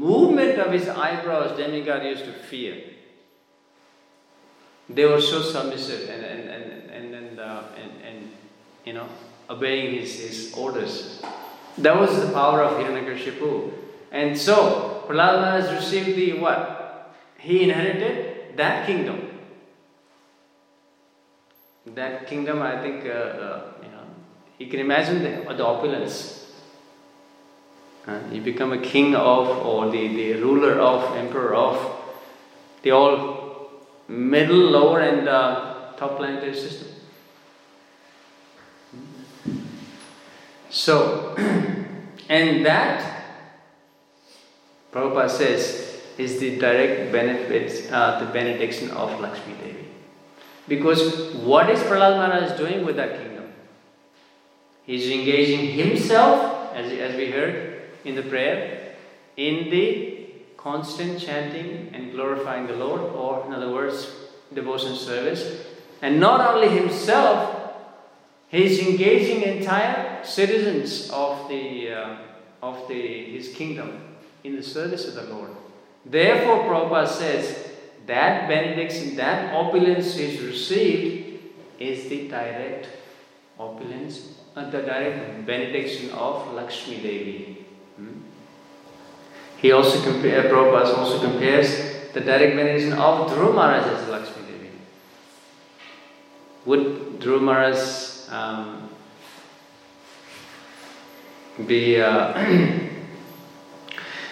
[0.00, 2.76] movement of his eyebrows, demigod used to fear.
[4.88, 8.30] They were so submissive and and and and and, uh, and, and
[8.84, 9.08] you know
[9.50, 11.22] obeying his, his orders.
[11.78, 13.72] That was the power of Hiranyakashipu.
[14.12, 17.14] And so, Prahlad has received the what?
[17.38, 19.28] He inherited that kingdom.
[21.86, 24.04] That kingdom, I think, uh, uh, you know,
[24.58, 26.39] you can imagine the, the opulence.
[28.06, 31.96] Uh, you become a king of, or the, the ruler of, emperor of,
[32.82, 33.70] the all
[34.08, 36.88] middle, lower, and uh, top planetary system.
[40.70, 41.36] So,
[42.30, 43.24] And that,
[44.92, 49.88] Prabhupada says, is the direct benefit, uh, the benediction of Lakshmi Devi.
[50.68, 53.52] Because what is Prahlad Maharaj doing with that kingdom?
[54.86, 57.69] He's engaging himself, as, as we heard
[58.04, 58.94] in the prayer,
[59.36, 60.26] in the
[60.56, 64.10] constant chanting and glorifying the Lord, or in other words,
[64.52, 65.66] devotion service.
[66.02, 67.60] And not only himself,
[68.50, 72.16] He's engaging entire citizens of, the, uh,
[72.60, 75.52] of the, his kingdom in the service of the Lord.
[76.04, 77.70] Therefore, Prabhupada says
[78.06, 81.38] that benediction, that opulence is received
[81.78, 82.88] is the direct
[83.56, 87.59] opulence, uh, the direct benediction of Lakshmi Devi.
[89.60, 94.70] He also compares, Prabhupada also compares the direct benediction of Dhruva Maharaj as Lakshmi Devi.
[96.64, 97.78] Would Dhruva Maharaj
[98.30, 98.88] um,
[101.66, 102.32] be uh,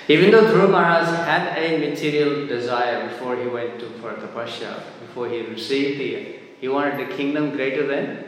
[0.08, 5.28] even though Dhruva Maharaj had a material desire before he went to for tapasya, before
[5.28, 8.24] he received the, he wanted a kingdom greater than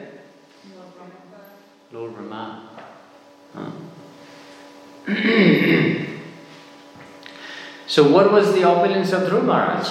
[1.92, 2.68] Lord Brahma.
[3.54, 3.70] Huh?
[7.90, 9.88] so, what was the opulence of Dhruva Maharaj?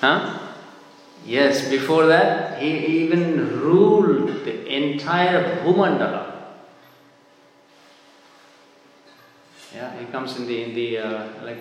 [0.00, 0.38] Huh?
[1.24, 6.32] Yes, before that, he even ruled the entire Bhumandala.
[9.72, 11.58] Yeah, he comes in the, in the uh, like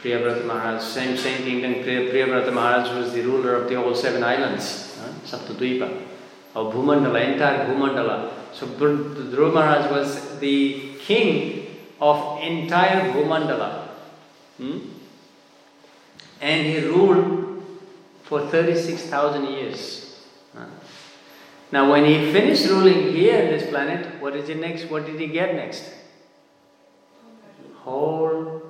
[0.00, 1.74] Priyavrata Maharaj, same, same kingdom.
[1.74, 5.12] Priyavrata Maharaj was the ruler of the all seven islands, huh?
[5.24, 6.02] Saptadvipa,
[6.56, 8.32] or Bhumandala, entire Bhumandala.
[8.58, 11.66] So Dhruva Maharaj was the king
[12.00, 13.88] of entire Bhumandala.
[14.56, 14.78] Hmm?
[16.40, 17.62] And he ruled
[18.22, 20.06] for 36,000 years.
[21.70, 24.84] Now, when he finished ruling here in this planet, what is it next?
[24.84, 25.84] What did he get next?
[27.74, 28.62] Whole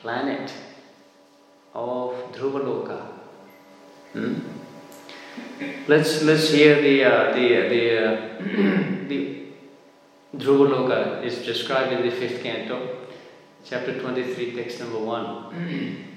[0.00, 0.52] planet
[1.74, 3.00] of Dhruvaloka.
[4.12, 4.34] Hmm?
[5.88, 9.44] Let's let's hear the uh, the the uh, the
[10.36, 13.06] Dhruvaloka is described in the fifth canto,
[13.64, 16.04] chapter twenty-three, text number one.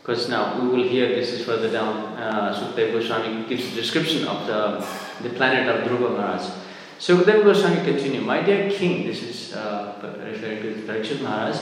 [0.00, 2.16] Because now we will hear this is further down.
[2.16, 4.84] Uh, Sukdev Goswami gives a description of the,
[5.22, 6.50] the planet of Dhruva Maharaj.
[6.98, 11.56] Sukdev Goswami continues, My dear king, this is uh, referring to Parikshit Maharaj.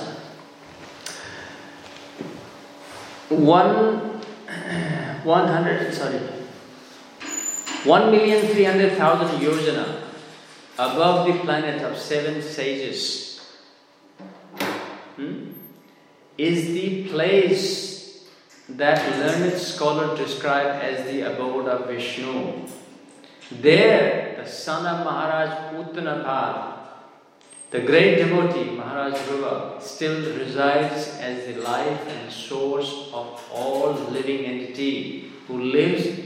[3.29, 4.21] One,
[5.25, 6.21] one hundred, sorry,
[7.85, 10.08] one million three hundred thousand yojana
[10.79, 13.41] above the planet of seven sages
[15.17, 15.51] hmm,
[16.37, 18.29] is the place
[18.69, 22.67] that learned scholar described as the abode of Vishnu.
[23.51, 26.75] There, the son of Maharaj Uttanapad,
[27.71, 34.45] the great devotee Maharaj Dhruva, still resides as the life and source of all living
[34.45, 36.21] entity who lives,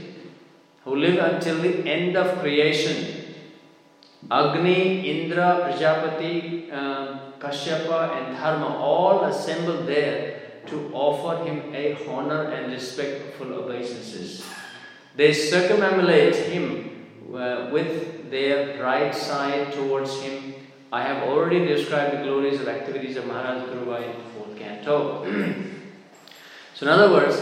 [0.83, 3.22] who live until the end of creation.
[4.31, 12.43] Agni, Indra, Prajapati, um, Kashyapa, and Dharma all assembled there to offer him a honor
[12.51, 14.43] and respectful obeisances.
[15.15, 20.53] They circumambulate him uh, with their right side towards him.
[20.91, 25.25] I have already described the glories of activities of Maharaj Dhruva in the fourth canto.
[26.75, 27.41] so, in other words,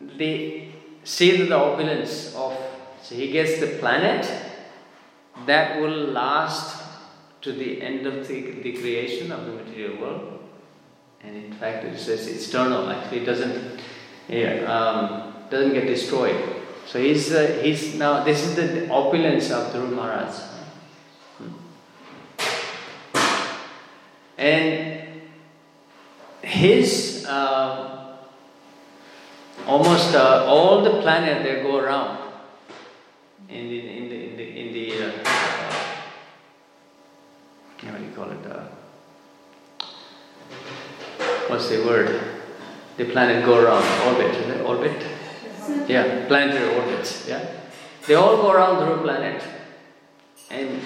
[0.00, 0.72] they
[1.04, 2.56] see the opulence of,
[3.02, 4.51] so he gets the planet
[5.46, 6.82] that will last
[7.40, 10.32] to the end of the, the creation of the material world
[11.24, 12.88] and in fact it says eternal.
[12.90, 13.80] Actually, it doesn't
[14.28, 16.36] yeah, um, doesn't get destroyed.
[16.86, 20.34] So he's uh, he's now this is the opulence of Dhruv Maharaj.
[21.38, 21.52] Hmm.
[24.38, 25.22] And
[26.42, 28.16] his uh,
[29.66, 32.21] almost uh, all the planet they go around
[33.52, 35.12] in the in the in the, in the uh,
[37.82, 38.46] what do you call it?
[38.46, 38.64] Uh,
[41.48, 42.20] what's the word?
[42.96, 45.06] The planet go around orbit, is it orbit?
[45.88, 47.26] Yeah, planetary orbits.
[47.28, 47.44] Yeah,
[48.06, 49.42] they all go around the planet,
[50.50, 50.80] and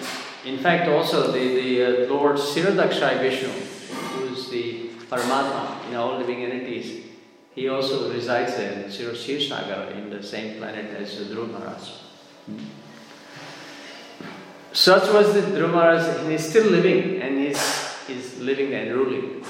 [0.44, 6.18] in fact, also the the uh, Lord Kshirodakshai Vishnu, who is the Paramatma in all
[6.18, 7.06] living entities,
[7.54, 12.05] he also resides there in Kshirosagar in the same planet as Dhruv Maharaj.
[14.72, 19.44] Such was the Dhruv Maharaj, and he's still living, and he's, he's living and ruling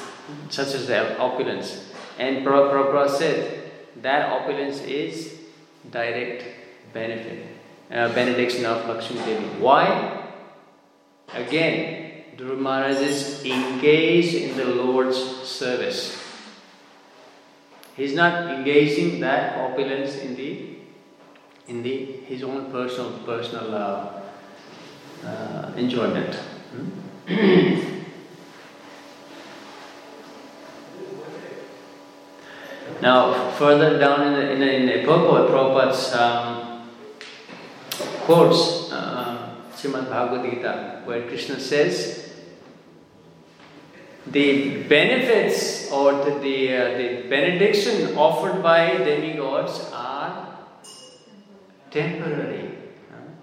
[0.48, 1.92] such as the opulence.
[2.18, 3.70] And Prabhupada said
[4.02, 5.34] that opulence is
[5.90, 6.44] direct
[6.92, 7.56] benefit.
[7.90, 9.46] uh, benediction of Lakshmi Devi.
[9.60, 10.24] Why?
[11.34, 16.22] Again, Dhruva Maharaj is engaged in the Lord's service.
[17.96, 20.75] He's not engaging that opulence in the
[21.68, 24.20] in the his own personal personal uh,
[25.24, 26.34] uh, enjoyment.
[26.34, 26.90] Hmm?
[33.02, 36.88] now, further down in the in the, in the purport, Prabhupada's um,
[38.20, 42.22] quotes uh, Bhagavad Gita, where Krishna says.
[44.28, 49.78] The benefits or the, the, uh, the benediction offered by demigods
[51.96, 52.64] temporary.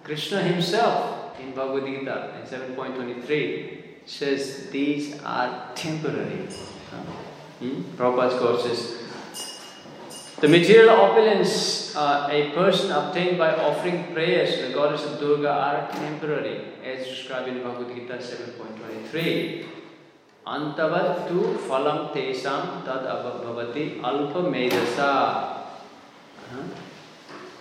[0.04, 6.47] Krishna himself in Bhagavad Gita in 7.23 says these are temporary.
[7.60, 7.82] Hmm?
[7.97, 8.99] Prabhupada's quote says,
[10.41, 15.49] the material opulence uh, a person obtained by offering prayers to the goddess of Durga
[15.49, 19.66] are temporary, as described in Bhagavad Gita 7.23.
[20.45, 25.64] Antavat tu phalam tesam tad abhavati alpa medasa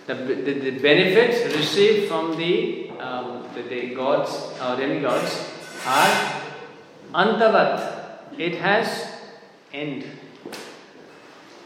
[0.07, 4.31] the, the, the benefits received from the, um, the, the gods
[4.61, 5.51] or demigods
[5.85, 6.41] are
[7.13, 7.91] antavat.
[8.37, 9.13] It has
[9.71, 10.05] end.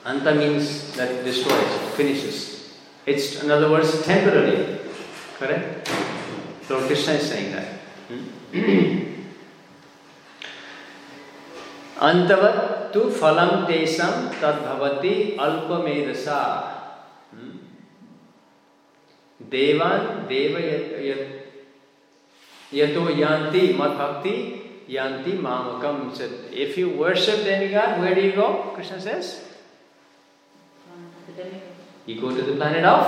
[0.06, 2.78] Anta means that destroys, finishes.
[3.06, 4.80] It's, in other words, temporary.
[5.38, 5.90] Correct?
[6.68, 7.68] So Krishna is saying that.
[8.08, 8.24] Hmm?
[12.00, 16.77] Antavat tu phalam tesam tad bhavati alpa medasa.
[19.42, 20.56] देवान देव
[22.74, 24.34] यतो yanti madbhakti
[24.94, 29.30] yanti mamakam said if you worship demigod where do you go krishna says
[32.06, 33.06] you go to the planet of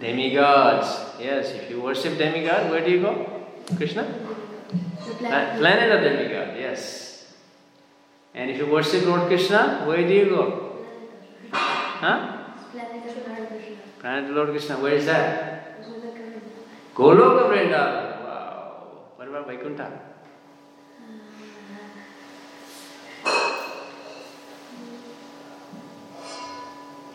[0.00, 0.90] demigods
[1.20, 3.14] yes if you worship demigod where do you go
[3.76, 4.04] krishna
[5.20, 5.58] planet.
[5.60, 7.02] planet of demigod yes
[8.34, 10.86] and if you worship Lord Krishna, where do you go?
[11.52, 12.38] Huh?
[12.72, 15.80] Planet of Lord Krishna, where is that?
[16.94, 18.24] Goloka Vrindavan.
[18.24, 18.84] Wow.
[19.16, 20.00] What about Vaikuntha?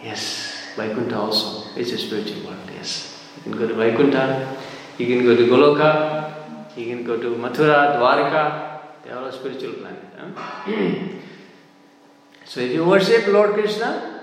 [0.02, 3.22] Yes, Vaikuntha also is a spiritual world, yes.
[3.38, 4.58] You can go to Vaikuntha,
[4.98, 9.74] you can go to Goloka, you can go to Mathura, Dwarka, they are all spiritual
[9.74, 10.06] planet.
[10.18, 10.72] Huh?
[12.46, 14.17] so if you worship Lord Krishna,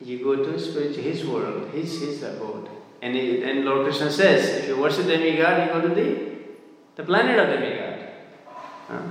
[0.00, 2.68] you go to spiritual, his world, his, his abode.
[3.02, 6.28] And, he, and Lord Krishna says, if you worship the demigod, you go to the,
[6.96, 8.08] the planet of demigod.
[8.88, 9.02] Huh?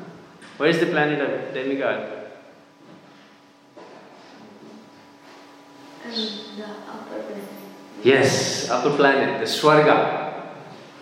[0.58, 2.16] Where is the planet of demigod?
[6.58, 7.50] the upper planet.
[8.04, 10.44] Yes, upper planet, the Swarga,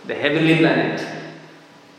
[0.06, 1.02] the heavenly planet,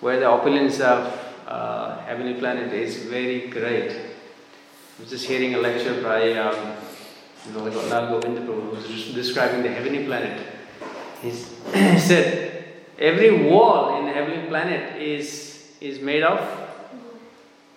[0.00, 3.92] where the opulence of uh, heavenly planet is very great.
[3.92, 6.76] I was just hearing a lecture by um,
[7.52, 10.40] Lal Govinda Prabhu, was describing the heavenly planet.
[11.20, 11.30] He
[11.98, 12.64] said,
[12.98, 16.40] every wall in the heavenly planet is, is made of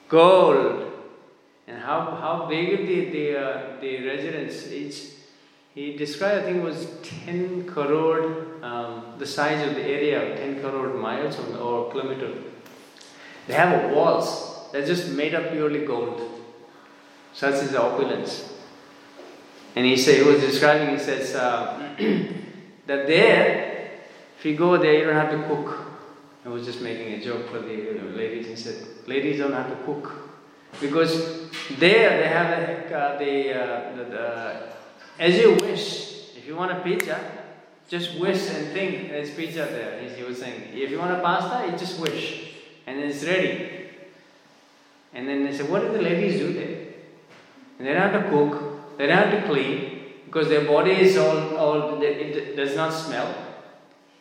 [0.08, 0.94] gold.
[1.68, 5.16] And how, how big the, the, uh, the residence is,
[5.76, 6.88] he described, I think it was
[7.26, 12.32] 10 crore, um, the size of the area 10 crore miles or, kilometer.
[13.48, 16.22] They have walls, they're just made of purely gold.
[17.34, 18.57] Such is the opulence.
[19.78, 21.78] And he said, he was describing, he says, uh,
[22.88, 23.92] that there,
[24.40, 25.86] if you go there, you don't have to cook.
[26.44, 28.48] I was just making a joke for the you know, ladies.
[28.48, 30.12] He said, ladies don't have to cook.
[30.82, 34.64] Because there they have the, uh, the, uh, the, the,
[35.20, 36.36] as you wish.
[36.36, 37.20] If you want a pizza,
[37.88, 40.70] just wish and think there's pizza there, he was saying.
[40.74, 42.56] If you want a pasta, you just wish.
[42.88, 43.92] And then it's ready.
[45.14, 46.88] And then they said, what do the ladies do there?
[47.78, 51.18] And they don't have to cook, they don't have to clean, because their body is
[51.18, 53.34] all, all it does not smell.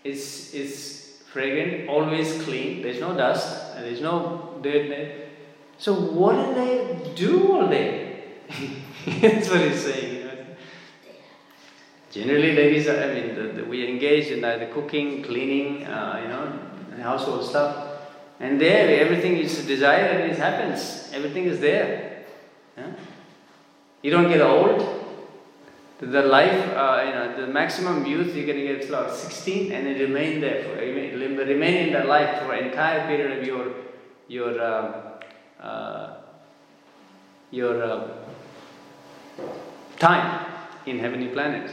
[0.04, 5.28] It's, it's fragrant, always clean, there's no dust, there's no dirt there.
[5.78, 8.24] So what do they do all day?
[9.20, 10.16] That's what he's saying.
[12.16, 16.18] Generally, ladies, are, I mean, the, the, we engage in the, the cooking, cleaning, uh,
[16.22, 17.88] you know, household stuff.
[18.40, 21.10] And there, everything is desired and it happens.
[21.12, 22.24] Everything is there.
[22.76, 22.92] Yeah?
[24.02, 24.96] You don't get old.
[25.98, 29.72] The life, uh, you know, the maximum youth you're going to get is about 16
[29.72, 33.72] and it remain there, for, remain in that life for entire period of your,
[34.28, 34.94] your, um,
[35.58, 36.16] uh,
[37.50, 38.08] your uh,
[39.98, 40.46] time
[40.84, 41.70] in heavenly planet.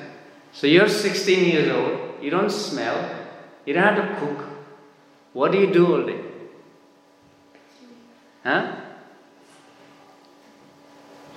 [0.53, 3.19] So you're 16 years old, You don't smell.
[3.65, 4.45] You don't have to cook.
[5.33, 6.21] What do you do all day?
[8.43, 8.82] Huh?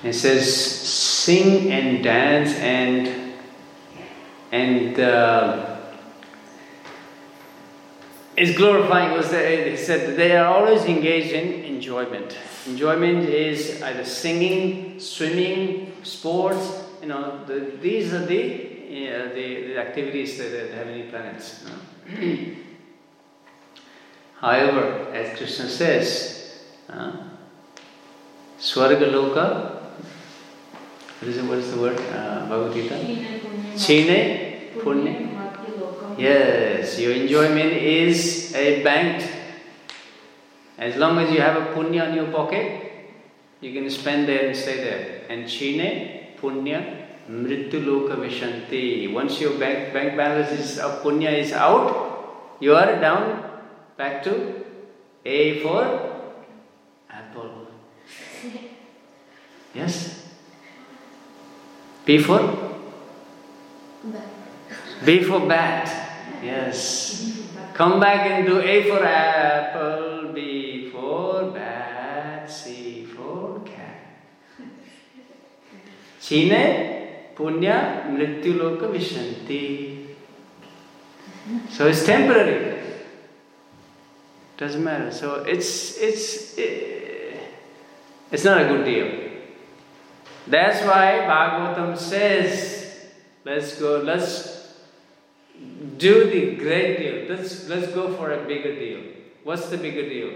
[0.02, 3.34] It says sing and dance and
[4.52, 5.76] and uh,
[8.36, 12.36] is glorifying was he said they are always engaged in enjoyment.
[12.66, 16.84] Enjoyment is either singing, swimming, sports.
[17.00, 21.64] You know, the, these are the, uh, the, the activities that the heavenly planets.
[24.40, 27.12] However, as Krishna says, uh,
[28.58, 29.75] Swarga Loka,
[31.20, 31.98] what is, what is the word?
[31.98, 32.96] Uh, Bhagavad Gita?
[33.76, 35.26] Chine Punya.
[36.18, 39.22] Yes, your enjoyment is a bank.
[40.78, 42.82] As long as you have a punya in your pocket,
[43.60, 45.22] you can spend there and stay there.
[45.28, 49.12] And chine punya mrityu loka vishanti.
[49.12, 53.44] Once your bank, bank balance is of punya is out, you are down
[53.98, 54.64] back to
[55.24, 55.84] A for
[57.10, 57.68] apple.
[59.74, 60.25] Yes?
[62.06, 62.38] B for?
[65.04, 65.90] B for bat.
[66.40, 67.42] Yes.
[67.74, 74.22] Come back and do A for apple, B for bat, C for cat.
[76.22, 80.06] Chine punya mrityuloka vishanti.
[81.70, 82.78] So it's temporary.
[84.56, 85.10] Doesn't matter.
[85.10, 86.56] So it's it's
[88.30, 89.25] it's not a good deal.
[90.46, 93.06] That's why Bhagavatam says,
[93.44, 94.56] let's go, let's
[95.98, 97.36] do the great deal.
[97.36, 99.02] Let's let's go for a bigger deal.
[99.44, 100.30] What's the bigger deal?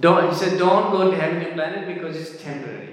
[0.00, 2.88] Don't he said don't go to heavenly planet because it's temporary.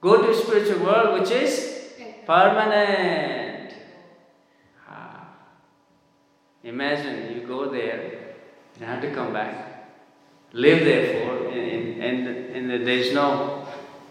[0.00, 1.92] Go to spiritual world which is
[2.26, 3.74] permanent.
[4.88, 5.28] Ah.
[6.64, 8.34] Imagine you go there,
[8.80, 9.90] you have to come back,
[10.52, 13.61] live there for, and, and, and there's no,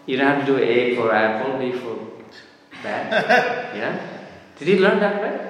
[0.06, 1.98] you don't have to do A for apple, B for
[2.82, 3.74] bat.
[3.76, 4.08] yeah?
[4.58, 5.40] Did you learn that right?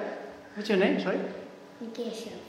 [0.55, 0.99] What's your name?
[0.99, 1.19] Sorry.
[1.93, 2.39] Keshav.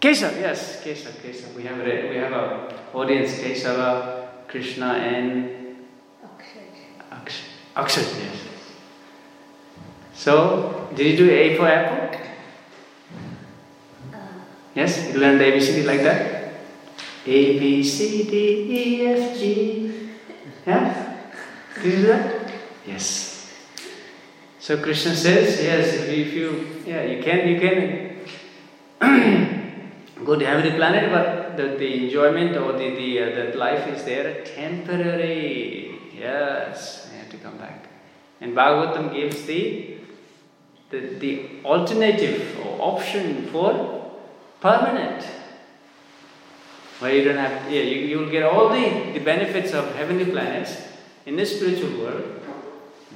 [0.00, 1.54] Keshav, yes, Keshav, Keshav.
[1.54, 5.76] We have a, we have a audience, Keshava, Krishna, and
[6.22, 6.66] Akshay.
[7.10, 7.46] Akshay.
[7.74, 8.36] Akshay, yes.
[10.14, 12.20] So, did you do A for apple?
[14.12, 14.18] Uh,
[14.74, 16.54] Yes, you learned ABCD like that?
[17.26, 18.36] A, B, C, D,
[18.70, 20.10] E, F, G.
[20.66, 21.05] Yeah?
[21.82, 22.52] Do that?
[22.86, 23.52] Yes.
[24.58, 28.16] So Krishna says, yes, if you, if you yeah, you can, you can
[30.24, 34.04] go to heavenly planet, but the, the enjoyment or the, the, uh, the life is
[34.04, 35.98] there temporary.
[36.12, 37.88] Yes, you have to come back.
[38.40, 39.98] And Bhagavatam gives the,
[40.90, 44.12] the, the alternative or option for
[44.60, 45.24] permanent.
[46.98, 50.24] Where you don't have, yeah, you, you will get all the, the benefits of heavenly
[50.24, 50.85] planets
[51.26, 52.40] in the spiritual world.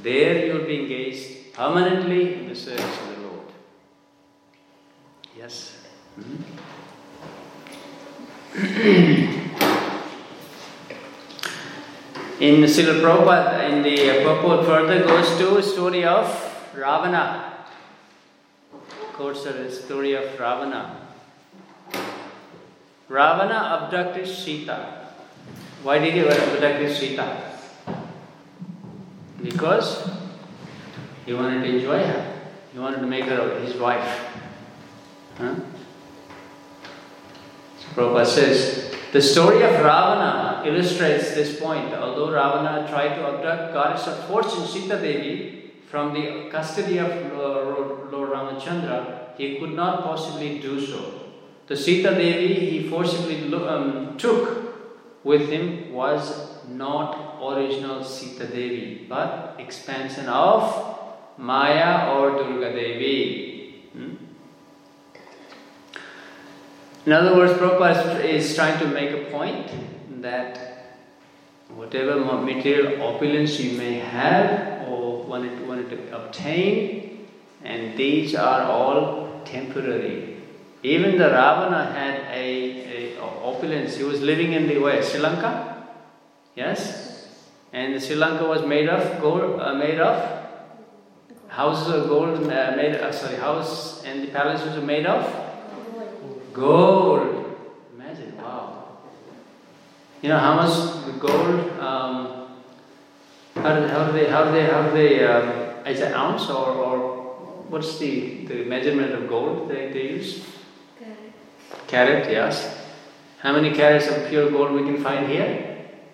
[0.03, 3.47] There you will be engaged permanently in the service of the Lord.
[5.39, 5.77] Yes.
[6.19, 6.43] Mhm.
[12.41, 16.27] in Srila Prabhupada, in the purport further goes to story of
[16.75, 17.53] Ravana.
[19.13, 20.97] Quotes the story of Ravana.
[23.09, 25.07] Ravana abducted Sita.
[25.83, 27.60] Why did he abduct Sita?
[29.61, 30.09] Because
[31.27, 32.41] he wanted to enjoy her.
[32.73, 34.27] He wanted to make her his wife.
[35.37, 35.55] Huh?
[37.79, 41.93] So Prabhupada says, the story of Ravana illustrates this point.
[41.93, 48.31] Although Ravana tried to abduct goddess of fortune Sita Devi from the custody of Lord
[48.31, 51.33] Ramachandra, he could not possibly do so.
[51.67, 59.57] The Sita Devi he forcibly um, took with him was not original Sita Devi, but
[59.59, 60.97] expansion of
[61.37, 63.85] Maya or Durga Devi.
[63.93, 64.15] Hmm?
[67.07, 69.71] In other words, Prabhupada is trying to make a point
[70.23, 70.99] that
[71.69, 77.27] whatever material opulence you may have or wanted, wanted to obtain,
[77.65, 80.37] and these are all temporary.
[80.83, 83.97] Even the Ravana had a, a opulence.
[83.97, 85.03] He was living in the where?
[85.03, 85.70] Sri Lanka?
[86.55, 87.29] Yes?
[87.73, 90.41] And Sri Lanka was made of gold, uh, made of
[91.49, 95.25] houses of gold, uh, made, uh, sorry, house and the palaces were made of
[96.53, 97.57] gold.
[97.95, 98.99] Imagine, wow.
[100.23, 102.49] You know how much the gold, um,
[103.55, 106.49] how do, how do they, how do they, how do they, um, is it ounce
[106.51, 106.99] or, or
[107.69, 110.45] what's the, the measurement of gold they, they use?
[110.99, 111.87] Carat.
[111.87, 112.79] Carat, yes.
[113.39, 115.70] How many carats of pure gold we can find here?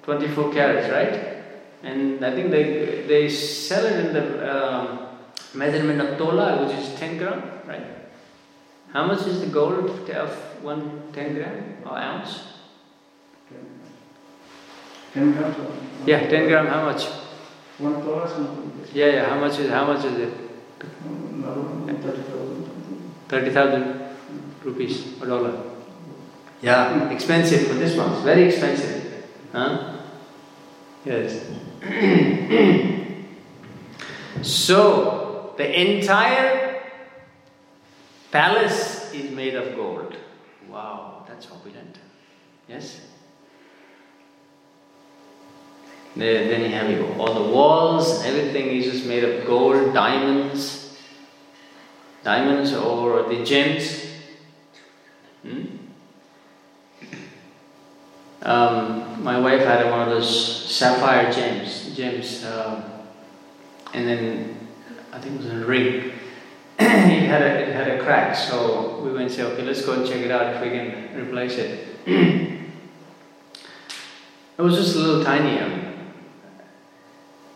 [0.06, 1.42] 24 carats, right?
[1.82, 5.08] And I think they, they sell it in the um,
[5.54, 7.84] measurement of tola, which is 10 gram, right?
[8.92, 10.30] How much is the gold of
[10.62, 12.44] one 10 gram or ounce?
[15.12, 15.56] 10 grams
[16.06, 17.04] Yeah, 10 gram, how much?
[17.78, 18.72] one dollar something.
[18.94, 20.32] Yeah, yeah, how much is, how much is it?
[20.80, 22.70] 30,000.
[23.28, 24.08] 30,000
[24.64, 25.62] rupees or dollar.
[26.62, 29.24] Yeah, expensive for this one, very expensive.
[29.52, 29.95] Huh?
[31.06, 31.40] Yes.
[34.42, 36.82] so, the entire
[38.32, 40.16] palace is made of gold.
[40.68, 42.00] Wow, that's opulent.
[42.68, 43.02] Yes?
[46.16, 50.98] Then you have all the walls, everything is just made of gold, diamonds,
[52.24, 54.06] diamonds or the gems.
[55.42, 55.66] Hmm?
[58.42, 62.84] Um, my wife had one of those sapphire gems, gems, um,
[63.92, 64.68] and then
[65.12, 66.12] I think it was a ring.
[66.78, 69.92] it had a it had a crack, so we went and said, okay, let's go
[69.92, 71.88] and check it out if we can replace it.
[72.06, 72.62] it
[74.58, 75.58] was just a little tiny.
[75.58, 75.86] I mean.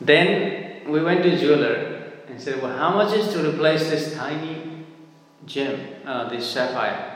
[0.00, 4.86] Then we went to jeweler and said, well, how much is to replace this tiny
[5.44, 7.09] gem, uh, this sapphire?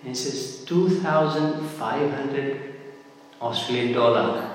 [0.00, 2.74] And he says, 2,500
[3.40, 4.50] Australian dollar.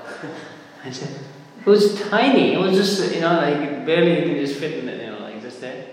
[0.84, 1.18] I said,
[1.60, 2.54] it was tiny.
[2.54, 5.20] It was just, you know, like barely you can just fit in it, you know,
[5.20, 5.86] like just there.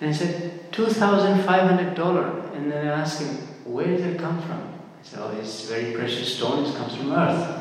[0.00, 2.54] And I said, $2,500.
[2.54, 4.62] And then I asked him, where did it come from?
[4.62, 6.64] I said, oh, it's very precious stone.
[6.64, 7.54] It comes from earth.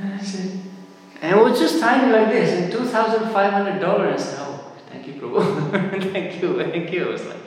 [0.00, 0.60] And I said,
[1.22, 3.32] and it was just tiny like this, and $2,500.
[3.32, 5.70] I said, oh, thank you, Prabhu.
[6.12, 7.08] thank you, thank you.
[7.08, 7.38] I was like,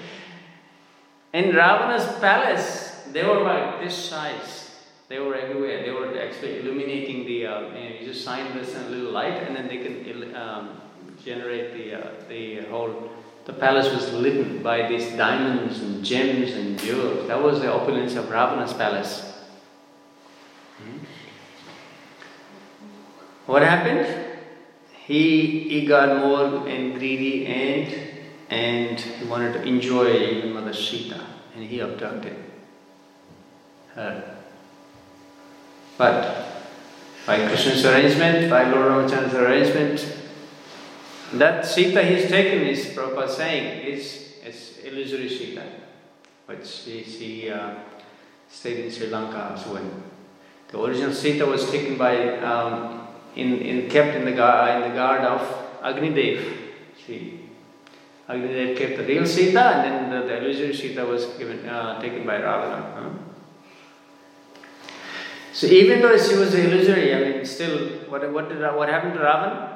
[1.37, 4.71] in Ravana's palace, they were like this size.
[5.07, 5.83] They were everywhere.
[5.83, 7.45] They were actually illuminating the.
[7.45, 10.35] Uh, you, know, you just shine this in a little light, and then they can
[10.35, 10.81] um,
[11.23, 13.11] generate the uh, the whole.
[13.45, 17.27] The palace was lit by these diamonds and gems and jewels.
[17.27, 19.13] That was the opulence of Ravana's palace.
[20.79, 20.97] Hmm?
[23.45, 24.05] What happened?
[25.05, 28.06] He he got more and greedy and
[28.49, 31.25] and he wanted to enjoy even Mother Sita,
[31.55, 32.35] and he abducted
[33.95, 34.37] her.
[35.97, 36.45] But
[37.25, 40.17] by Krishna's arrangement, by Lord Ramachandra's arrangement,
[41.33, 45.63] that Sita he's taken is Prabhupada saying is is illusory Sita,
[46.45, 47.75] which she, she uh,
[48.49, 49.83] stayed in Sri Lanka as well.
[50.69, 54.95] The original Sita was taken by um, in, in kept in the guard in the
[54.95, 55.41] guard of
[55.81, 56.55] Agnidev.
[58.27, 61.99] See, Agnidev kept the real Sita, and then the, the illusory Sita was given uh,
[62.01, 62.93] taken by Ravana.
[62.95, 63.09] Huh?
[65.53, 69.19] So even though she was illusory, I mean, still, what what did what happened to
[69.19, 69.73] Ravan?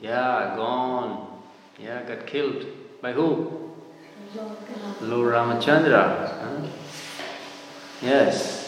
[0.00, 1.42] Yeah, gone.
[1.78, 2.66] Yeah, got killed
[3.00, 3.72] by who?
[4.34, 4.56] Lord
[5.00, 6.40] Lord Ramachandra.
[6.40, 6.66] Huh?
[8.00, 8.61] Yes.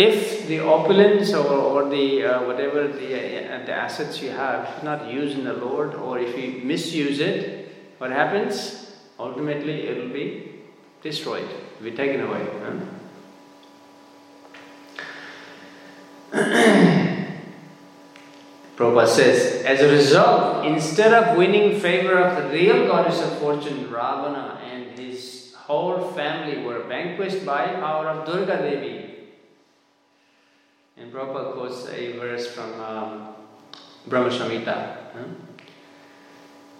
[0.00, 3.08] If the opulence or, or the uh, whatever the,
[3.54, 7.68] uh, the assets you have not used in the Lord, or if you misuse it,
[7.98, 8.96] what happens?
[9.18, 10.52] Ultimately, it will be
[11.02, 11.46] destroyed,
[11.82, 12.46] be taken away.
[12.62, 12.76] Huh?
[18.78, 23.90] Prabhupada says, as a result, instead of winning favor of the real goddess of fortune,
[23.90, 29.19] Ravana and his whole family were vanquished by power of Durga Devi.
[31.00, 33.28] And Prabhupada quotes a verse from um,
[34.06, 35.24] Brahma Samhita, huh?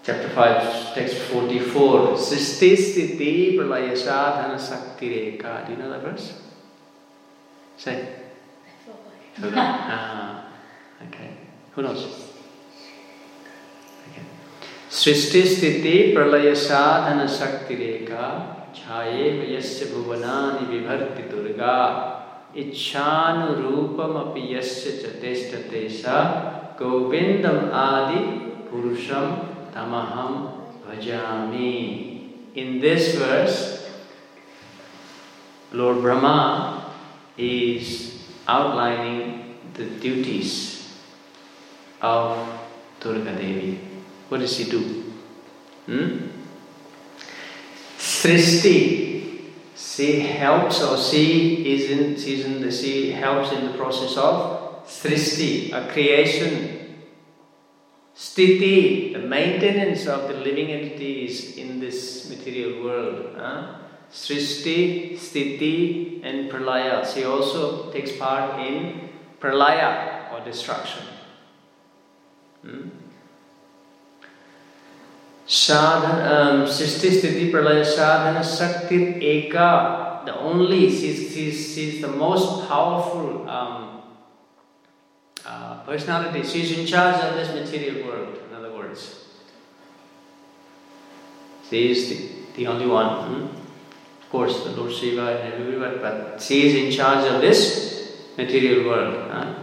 [0.03, 2.17] chapter 5, text 44.
[2.17, 5.63] Sisti stiti pralaya sadhana sakti reka.
[5.65, 6.39] Do you know that verse?
[7.77, 8.15] Say.
[9.43, 10.45] Ah,
[11.07, 11.31] okay.
[11.73, 12.05] Who knows?
[14.87, 22.20] Srishti sthiti pralaya sadhana sakti reka chhaye vayasya bhuvanani vibharti durga
[22.57, 24.41] इच्छानुरूपमपि
[26.81, 28.21] गोविंदम आदि
[28.69, 29.25] पुरुषम
[29.73, 30.33] तमहम
[30.85, 31.73] भजामि।
[32.57, 33.59] In this verse
[35.75, 36.37] Lord Brahma
[37.39, 37.91] is
[38.49, 39.21] outlining
[39.77, 40.55] the duties
[42.05, 42.33] of
[43.03, 43.71] Durga Devi
[44.31, 44.41] what
[44.71, 44.81] do
[48.09, 48.77] Srishti
[49.81, 54.85] she helps or she is in, she's in the, she helps in the process of
[54.85, 56.77] Srishti, a creation.
[58.15, 63.35] Sthiti, the maintenance of the living entities in this material world.
[63.35, 63.75] Huh?
[64.11, 67.05] Srishti, Sthiti, and Pralaya.
[67.11, 69.09] She also takes part in
[69.39, 71.03] Pralaya or destruction.
[72.61, 72.89] Hmm?
[75.51, 80.23] Sadhana, um, Srishti, Sthiti, Pralaya, Sadhana, Sakti, Eka.
[80.23, 84.01] The only, she's, she's, she's the most powerful um,
[85.45, 86.43] uh, personality.
[86.43, 89.25] She's in charge of this material world, in other words.
[91.69, 93.07] She is the, the only one.
[93.07, 93.43] Hmm?
[94.23, 98.85] Of course, the Lord Shiva and everyone, but she is in charge of this material
[98.85, 99.29] world.
[99.29, 99.60] Huh?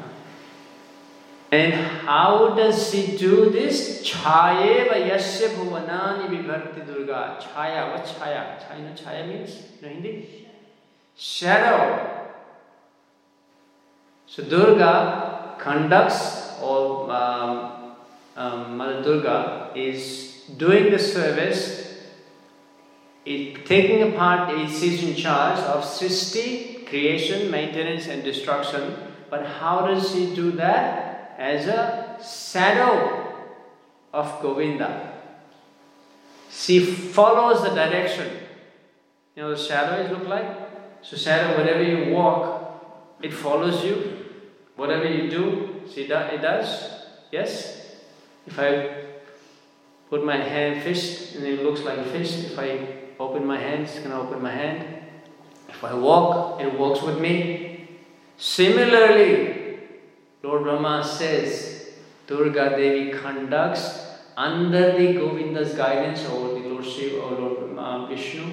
[1.51, 4.03] And how does she do this?
[4.03, 7.39] Chayeva yasya bhuvanani vibharti durga.
[7.41, 8.59] Chaya, what chaya?
[8.61, 9.63] Chaya, you know chaya means?
[9.81, 10.47] You know Hindi?
[11.17, 12.19] Shadow.
[14.27, 17.95] So Durga conducts or um,
[18.37, 21.99] um, Mother Durga is doing the service,
[23.25, 28.97] it, taking a part, is in charge of Srishti, creation, maintenance, and destruction.
[29.31, 31.08] But how does she do that?
[31.39, 33.29] As a shadow
[34.13, 35.15] of Govinda.
[36.51, 38.29] She follows the direction.
[39.37, 40.47] You know the shadow is look like?
[41.03, 44.25] So shadow, wherever you walk, it follows you.
[44.77, 45.69] Whatever you do,
[46.09, 46.91] that it does.
[47.33, 47.97] Yes?
[48.47, 49.05] If I
[50.11, 52.87] put my hand fist and it looks like a fist, if I
[53.21, 54.87] open my hand, it's gonna open my hand.
[55.69, 57.89] If I walk, it walks with me.
[58.37, 59.58] Similarly,
[60.43, 61.91] Lord Brahma says
[62.27, 68.45] Durga Devi conducts under the Govinda's guidance or the Lord Shiva or Lord Vishnu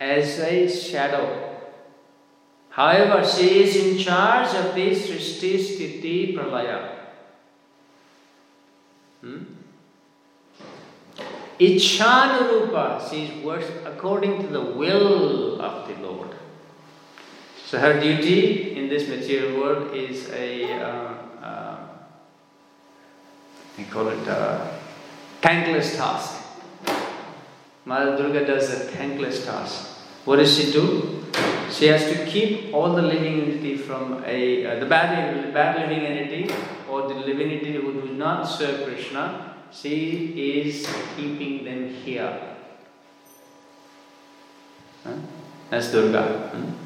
[0.00, 1.50] as a shadow.
[2.70, 6.90] However, she is in charge of the Srishti Sthiti Pralaya.
[9.20, 9.44] Hmm?
[11.58, 16.33] Ichanurupa, she works according to the will of the Lord.
[17.74, 21.76] So her duty in this material world is a, uh, uh,
[23.76, 24.78] we call it a
[25.42, 26.40] thankless task.
[27.84, 29.88] Mother Durga does a thankless task.
[30.24, 31.26] What does she do?
[31.72, 36.06] She has to keep all the living entity from a uh, the bad, bad living
[36.06, 36.54] entity
[36.88, 39.56] or the living entity who do not serve Krishna.
[39.72, 42.38] She is keeping them here.
[45.02, 45.16] Huh?
[45.70, 46.22] That's Durga.
[46.54, 46.83] Hmm?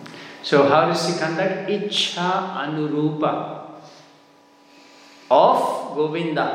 [0.48, 1.68] So how does she conduct?
[1.68, 3.32] Icha Anurupa
[5.30, 6.46] of Govinda.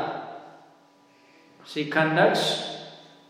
[1.64, 2.80] She conducts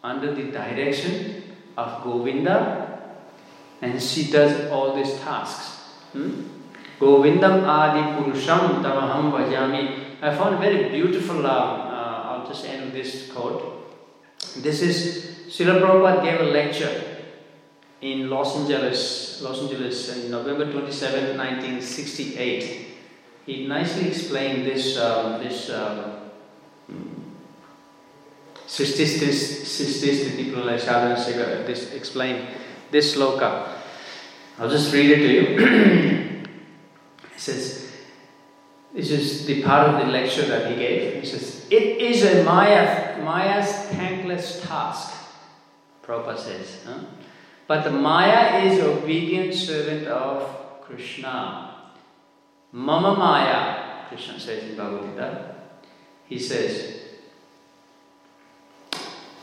[0.02, 3.18] under the direction of Govinda
[3.82, 5.66] and she does all these tasks.
[6.12, 6.30] Hmm?
[6.98, 10.16] Govindam Adi Purusham Tamaham Bhajami.
[10.22, 13.92] I found very beautiful, uh, uh, I'll just end with this quote.
[14.56, 17.03] This is, Srila Prabhupada gave a lecture
[18.04, 22.86] in Los Angeles, Los Angeles in November 27, 1968.
[23.46, 26.20] He nicely explained this, um, this um,
[31.66, 32.46] this explain
[32.90, 33.68] this sloka.
[34.58, 36.44] I'll just read it to you.
[37.32, 37.90] he says,
[38.92, 41.22] this is the part of the lecture that he gave.
[41.22, 45.14] He says, It is a Maya, Maya's thankless task,
[46.02, 46.80] Prabhupada says.
[46.86, 47.00] Huh?
[47.66, 51.74] But the Maya is obedient servant of Krishna.
[52.72, 55.54] Mama Maya, Krishna says in Bhagavad Gita.
[56.26, 57.04] He says,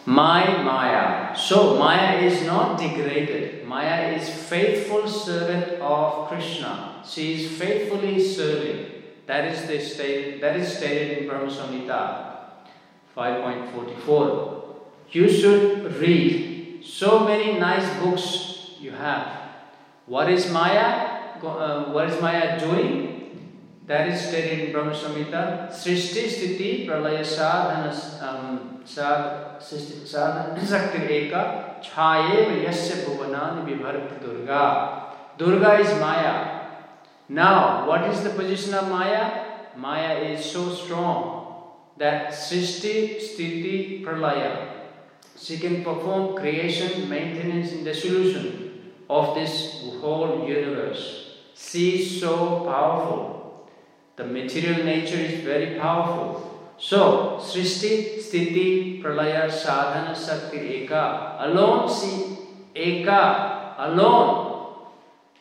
[0.06, 1.36] my Maya.
[1.36, 3.66] So Maya is not degraded.
[3.66, 7.04] Maya is faithful servant of Krishna.
[7.08, 8.88] She is faithfully serving.
[9.28, 12.32] That is the stated, that is stated in Brahma Samhita
[13.16, 14.64] 5.44.
[15.12, 16.51] You should read
[16.84, 19.42] so many nice books you have.
[20.06, 21.38] What is Maya?
[21.44, 23.12] Uh, what is Maya doing?
[23.88, 25.70] That is stated in Brahma Samhita.
[25.70, 35.14] Srishti Sthiti Pralaya Sadhana um, Sadhana Sakti Eka Chayeva Yasya Bhuvanani Vibharti Durga.
[35.38, 36.62] Durga is Maya.
[37.30, 39.46] Now, what is the position of Maya?
[39.76, 41.64] Maya is so strong
[41.98, 44.81] that Srishti Sthiti Pralaya.
[45.42, 51.38] She can perform creation, maintenance, and dissolution of this whole universe.
[51.56, 53.68] She is so powerful.
[54.18, 56.76] The material nature is very powerful.
[56.78, 61.38] So, Srishti, Sthiti, Pralaya, Sadhana, Sakti, Eka.
[61.40, 62.38] Alone, she,
[62.76, 64.76] Eka, alone,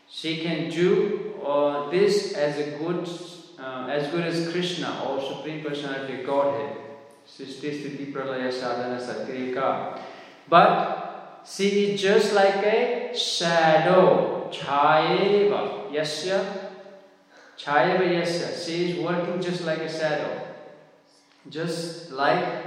[0.08, 3.08] she can do uh, this as a good
[3.58, 6.89] uh, as good as Krishna or Supreme Personality Godhead.
[7.30, 10.00] Srishti Sthiti Pralaya Sadhana Sakrika.
[10.48, 14.50] But she is just like a shadow.
[14.52, 15.90] Chayeva.
[15.92, 16.44] Yasya.
[17.56, 18.66] Chayeva Yasya.
[18.66, 20.48] She is working just like a shadow.
[21.48, 22.66] Just like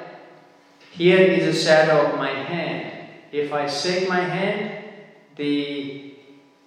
[0.91, 3.09] here is a shadow of my hand.
[3.31, 4.85] If I shake my hand,
[5.35, 6.15] the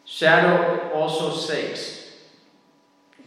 [0.04, 2.10] shadow also shakes.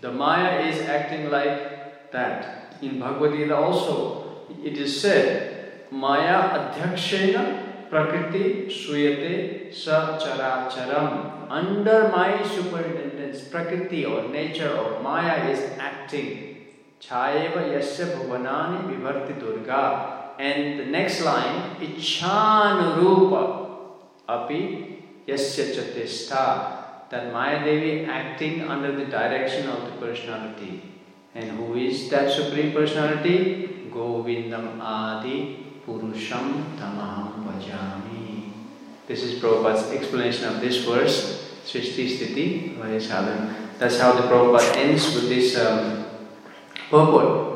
[0.01, 2.78] The Maya is acting like that.
[2.82, 4.28] In Bhagavad Gita also,
[4.66, 7.10] it is said माया अध्यक्ष
[7.91, 9.36] प्रकृति सुयते
[9.74, 11.08] सचराचरम
[11.58, 16.32] under my superintendence प्रकृति और nature और maya is acting
[17.02, 18.06] छाएव यस्य
[19.39, 19.86] Durga.
[20.41, 23.34] And the next line इच्छानुरूप।
[24.30, 24.62] अपि
[25.30, 26.76] यस्य च तिष्ठा।
[27.12, 30.82] then maya devi acting under the direction of the personality.
[31.36, 32.72] And who is that supreme
[33.92, 38.52] Govindam Adi Purusham Tamaham Bhajami.
[39.08, 43.54] This is Prabhupada's explanation of this verse, Srishti Sthiti Vayasadhan.
[43.80, 46.06] That's how the Prabhupada ends with this um,
[46.90, 47.50] purport.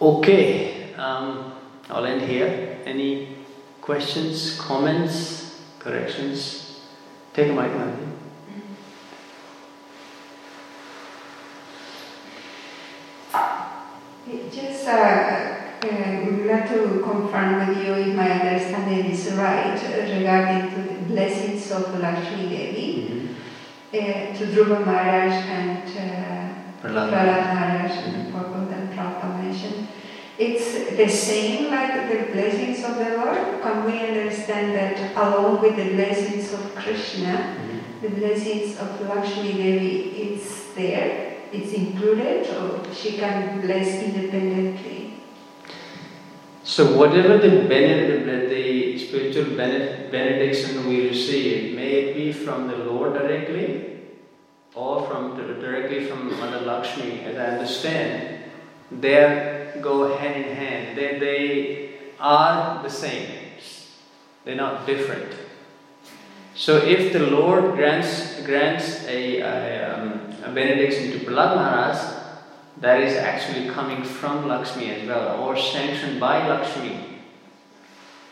[0.00, 1.52] okay, um,
[1.90, 2.78] I'll end here.
[2.86, 3.36] Any
[3.80, 6.80] questions, comments, corrections?
[7.34, 8.11] Take a mic, Nandi.
[14.82, 20.74] Just uh, uh, would like to confirm with you if my understanding is right regarding
[20.74, 23.28] to the blessings of Lakshmi Devi
[23.94, 27.10] uh, to Dhruva Maharaj and uh, Prahlad.
[27.12, 29.86] Maharaj and Prabhupada and Prabhupada mentioned.
[30.36, 33.62] It's the same like the blessings of the Lord.
[33.62, 37.56] Can we understand that along with the blessings of Krishna,
[38.00, 39.96] the blessings of Lakshmi Devi,
[40.34, 45.14] is there, it's included, or she can bless independently?
[46.64, 53.14] So whatever the, bened- the spiritual benediction we receive, may it be from the Lord
[53.14, 53.92] directly
[54.74, 58.44] or from directly from Mother Lakshmi, as I understand,
[58.90, 60.96] they go hand in hand.
[60.96, 63.28] They, they are the same.
[64.44, 65.34] They're not different.
[66.54, 72.22] So if the Lord grants grants a, a, um, a benediction to Prahlad Maharaj,
[72.78, 77.20] that is actually coming from Lakshmi as well, or sanctioned by Lakshmi.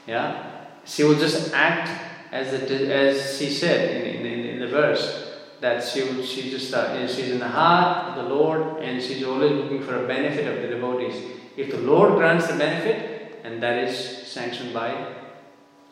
[0.06, 1.88] Yeah, she will just act
[2.32, 7.06] as as she said in, in, in the verse that she will, she just uh,
[7.06, 10.62] she's in the heart of the Lord and she's always looking for a benefit of
[10.62, 11.14] the devotees.
[11.56, 15.14] If the Lord grants the benefit, and that is sanctioned by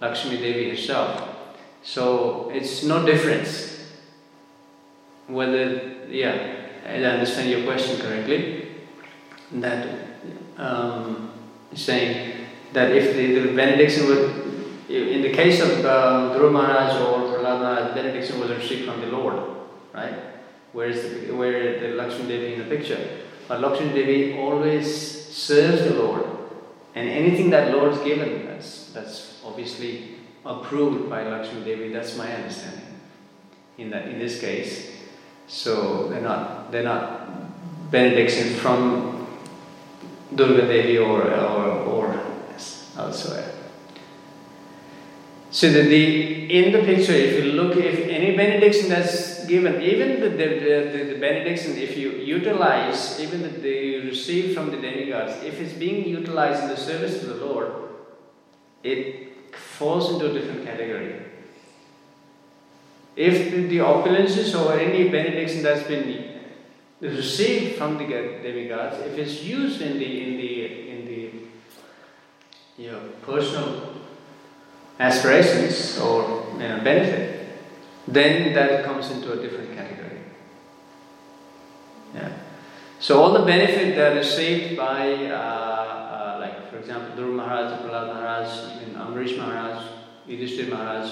[0.00, 1.37] Lakshmi Devi herself.
[1.82, 3.68] So it's no difference
[5.26, 6.56] whether, yeah,
[6.86, 8.68] I understand your question correctly,
[9.52, 9.86] that
[10.56, 11.30] um,
[11.74, 17.38] saying that if the, the benediction would, in the case of um, Dhruva Maharaj or
[17.38, 19.42] Prahlad benediction was received from the Lord,
[19.94, 20.14] right?
[20.72, 23.22] Where's the, where the Lakshmi Devi in the picture?
[23.46, 26.24] But Lakshmi Devi always serves the Lord,
[26.94, 31.92] and anything that Lord's given, that's that's obviously approved by Lakshmi Devi.
[31.92, 32.86] That's my understanding.
[33.78, 34.90] In that, in this case,
[35.46, 39.26] so they're not they're not benediction from
[40.34, 42.20] Durga Devi or or, or
[42.96, 43.54] elsewhere.
[45.50, 50.20] So the, the in the picture, if you look, if any benediction that's given, even
[50.20, 54.76] the, the, the, the benediction, if you utilize, even the, the you receive from the
[54.76, 57.72] demigods, if it's being utilized in the service of the Lord,
[58.82, 59.27] it
[59.78, 61.14] falls into a different category.
[63.16, 66.40] If the, opulences or any benediction that's been
[67.00, 71.30] received from the demigods, if it's used in the in the in the
[72.78, 73.94] you know, personal
[75.00, 77.48] aspirations or you know, benefit,
[78.06, 80.20] then that comes into a different category.
[82.14, 82.32] Yeah.
[83.00, 85.97] So all the benefit that is received by, uh,
[86.70, 89.84] for example, Dhruva Maharaj, Prahlad Maharaj, even Amrish Maharaj,
[90.28, 91.10] Yudhishthir Maharaj,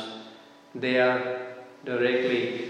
[0.75, 1.55] they are
[1.85, 2.69] directly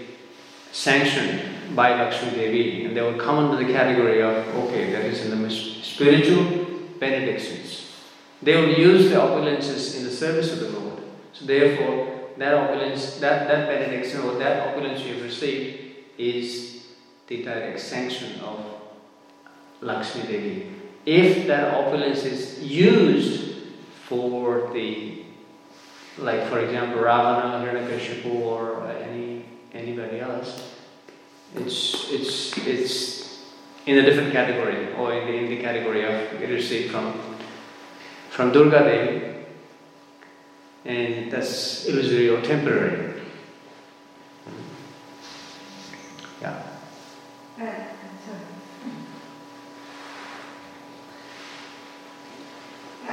[0.73, 5.25] sanctioned by Lakshmi Devi, and they will come under the category of okay, that is
[5.25, 6.67] in the spiritual
[7.01, 7.93] benedictions.
[8.43, 11.03] They will use the opulences in the service of the Lord.
[11.33, 16.85] So therefore, that opulence, that, that benediction or that opulence you have received is
[17.27, 18.65] the direct sanction of
[19.81, 20.73] Lakshmi Devi.
[21.07, 23.62] If that opulence is used
[24.05, 25.23] for the,
[26.19, 29.27] like for example, Ravana, Hiranyakashipu, or any
[29.77, 30.74] anybody else.
[31.55, 33.45] It's, it's, it's
[33.87, 37.19] in a different category, or in the, in the category of it received from,
[38.31, 39.37] from Durga Devi,
[40.85, 43.23] and that's illusory or temporary.
[44.45, 44.62] Mm-hmm.
[46.43, 46.62] Yeah.
[47.59, 47.65] Uh,
[48.24, 48.41] sorry.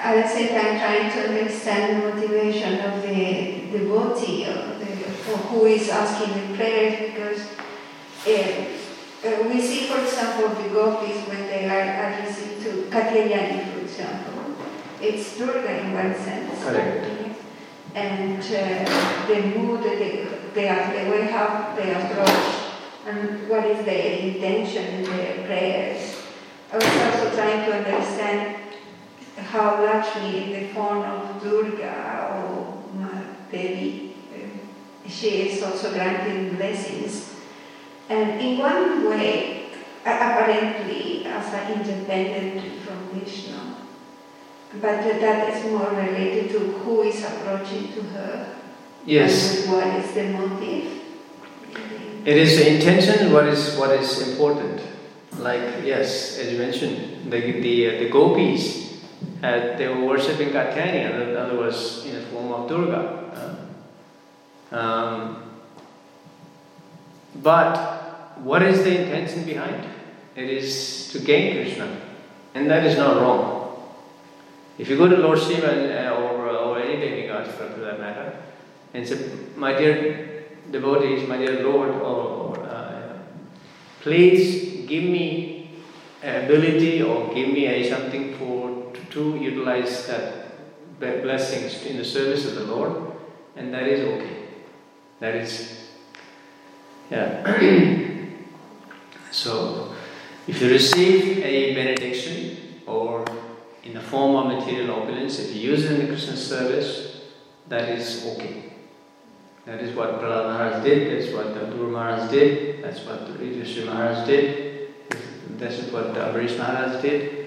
[0.03, 4.91] At the same time, trying to understand the motivation of the devotee or the,
[5.31, 7.47] or who is asking the prayer because
[8.27, 8.65] uh,
[9.25, 14.55] uh, we see, for example, the gopis when they are addressing to Katyayani, for example,
[14.99, 16.61] it's Durga in one sense.
[16.61, 17.07] Correct.
[17.95, 22.73] And uh, the mood, the, the, the way how they approach
[23.07, 26.17] and what is their intention in their prayers.
[26.73, 28.62] I was also trying to understand
[29.37, 32.83] how Lakshmi, in the form of Durga or
[33.51, 37.35] Devi, uh, she is also granting blessings.
[38.09, 39.69] And in one way,
[40.01, 43.57] apparently as an independent from Vishnu,
[44.81, 48.55] but that is more related to who is approaching to her
[49.05, 49.67] Yes.
[49.67, 51.01] what is the motive.
[52.25, 54.81] It is the intention what is what is important.
[55.37, 58.82] Like yes, as you mentioned, the the, uh, the gopis
[59.43, 63.01] had they were worshipping Katyayani, in other words, in the form of Durga.
[64.71, 65.43] Uh, um,
[67.35, 69.83] but what is the intention behind?
[70.35, 71.87] It is to gain Krishna,
[72.55, 73.43] and that is not wrong.
[74.77, 77.99] If you go to Lord Shiva and, uh, or, or any demigod for for that
[77.99, 78.37] matter,
[78.93, 83.19] and say, "My dear devotees, my dear Lord, or, or uh,
[84.01, 85.83] please give me
[86.23, 88.72] ability or give me a something for
[89.13, 90.43] to, utilize that
[90.99, 93.13] blessings in the service of the Lord,
[93.55, 94.37] and that is okay.
[95.19, 95.89] That is,
[97.09, 97.43] yeah.
[99.31, 99.93] so,
[100.47, 103.25] if you receive a benediction or
[103.83, 107.21] in the form of material opulence, if you use it in the Krishna service,
[107.67, 108.73] that is okay.
[109.65, 113.85] That is what Prahlad Maharaj did, that's what the Maharaj did, that's what the Yudhishthira
[113.85, 114.93] Maharaj did,
[115.57, 117.42] that's what the Ambarish Maharaj did.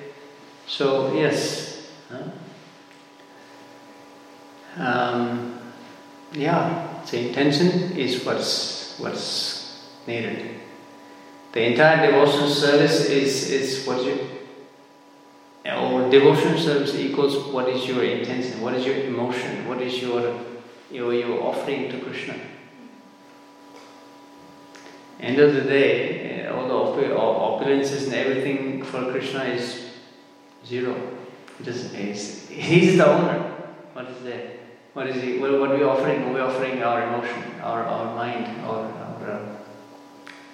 [0.67, 1.89] So, yes.
[4.77, 5.59] Um,
[6.33, 10.61] yeah, the intention is what's, what's needed.
[11.53, 14.19] The entire devotional service is, is what you,
[15.65, 20.39] or devotional service equals what is your intention, what is your emotion, what is your
[20.91, 22.35] your, your offering to Krishna.
[25.21, 29.86] End of the day, eh, all the opu- opulences and everything for Krishna is
[30.67, 30.95] zero.
[31.61, 33.39] It is, is, he's the owner.
[33.93, 34.51] What is there?
[34.93, 35.39] What is he?
[35.39, 36.33] Well, what are we offering?
[36.33, 39.41] We're offering our emotion, our, our mind, our, our uh,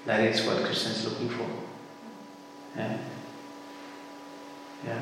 [0.06, 1.46] that is what Krishna is looking for.
[2.76, 2.96] Yeah.
[4.86, 5.00] Yeah.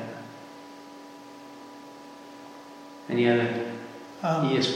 [3.08, 3.72] Any other?
[4.22, 4.68] Um, yes.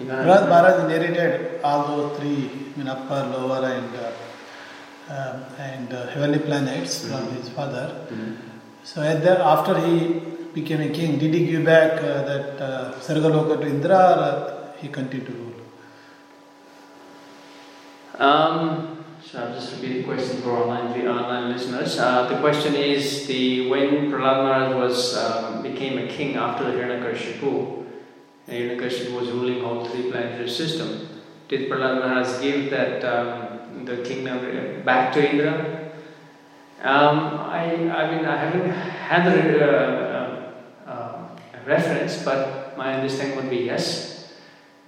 [0.00, 4.12] You wanna- Maharaj inherited all those three, I mean, upper, lower, and uh,
[5.08, 7.36] um, and uh, heavenly planets from Mhm.
[7.36, 8.06] his father.
[8.10, 8.36] Mhm.
[8.84, 10.20] So the, after he
[10.52, 14.72] became a king, did he give back uh, that uh, Svargaloka to Indra, or uh,
[14.78, 15.52] he continued to rule?
[18.18, 21.98] Um, so I'll just repeat the question for online, the online listeners.
[21.98, 26.72] Uh, the question is the when Prahlad Maharaj was um, became a king after the
[26.72, 27.86] Hiranyakashipu,
[28.48, 31.08] and Hiranyakashipu was ruling all three planetary system.
[31.48, 35.81] Did Prahlad Maharaj give that um, the kingdom back to Indra?
[36.82, 40.22] Um, I, I mean, I haven't had uh,
[41.64, 44.32] reference, but my understanding would be yes,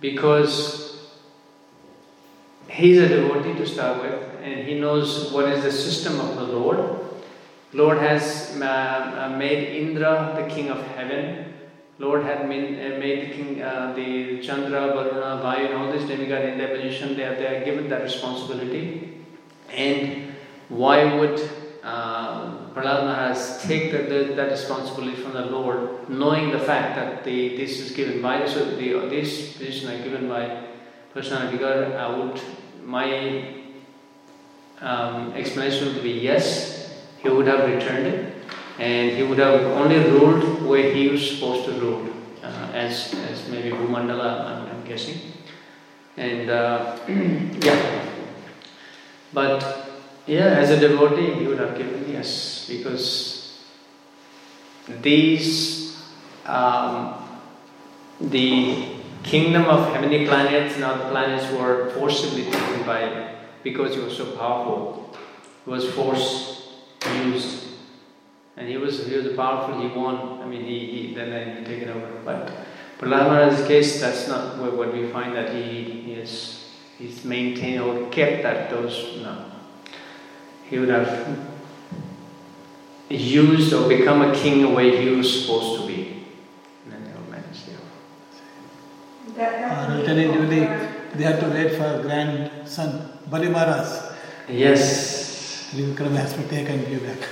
[0.00, 1.08] because
[2.68, 6.42] he's a devotee to start with, and he knows what is the system of the
[6.42, 7.00] Lord.
[7.72, 11.54] Lord has uh, made Indra the king of heaven.
[12.00, 16.08] Lord had made, uh, made the king, uh, the Chandra, Varuna, Vayu, and all these
[16.08, 17.16] demigods in their position.
[17.16, 19.22] They are, they are given that responsibility.
[19.70, 20.34] And
[20.68, 21.40] why would
[21.84, 27.56] uh, Prahlad Maharaj take the, that responsibility from the Lord, knowing the fact that the,
[27.56, 30.64] this is given by so the, this position are given by
[31.12, 31.92] personality God?
[31.92, 32.40] I would
[32.82, 33.54] my
[34.80, 38.34] um, explanation would be yes, he would have returned it,
[38.78, 42.08] and he would have only ruled where he was supposed to rule,
[42.42, 45.18] uh, as as maybe Bhumandala, I'm, I'm guessing,
[46.16, 48.08] and uh, yeah,
[49.32, 49.83] but
[50.26, 53.64] yeah, as a devotee, he would have given yes because
[55.02, 56.02] these
[56.46, 57.14] um,
[58.20, 58.88] the
[59.22, 64.36] kingdom of heavenly planets and other planets were forcibly taken by because he was so
[64.36, 65.16] powerful.
[65.64, 66.68] He was force
[67.24, 67.64] used.
[68.56, 70.40] And he was he was powerful, he won.
[70.40, 72.20] I mean he, he then then he taken over.
[72.24, 72.52] But
[72.98, 77.82] Prahlad Maharaj's case that's not what what we find that he, he is he's maintained
[77.82, 79.53] or kept that those no.
[80.68, 81.38] He would have
[83.10, 86.24] used or become a king the way he was supposed to be.
[86.84, 87.76] And then they will manage yeah.
[89.36, 93.88] That, that Uh, we alternatively, compare- they had to wait for grandson, Bali Maharaj.
[94.48, 95.70] Yes.
[95.74, 97.28] Trivikram has to take and give back.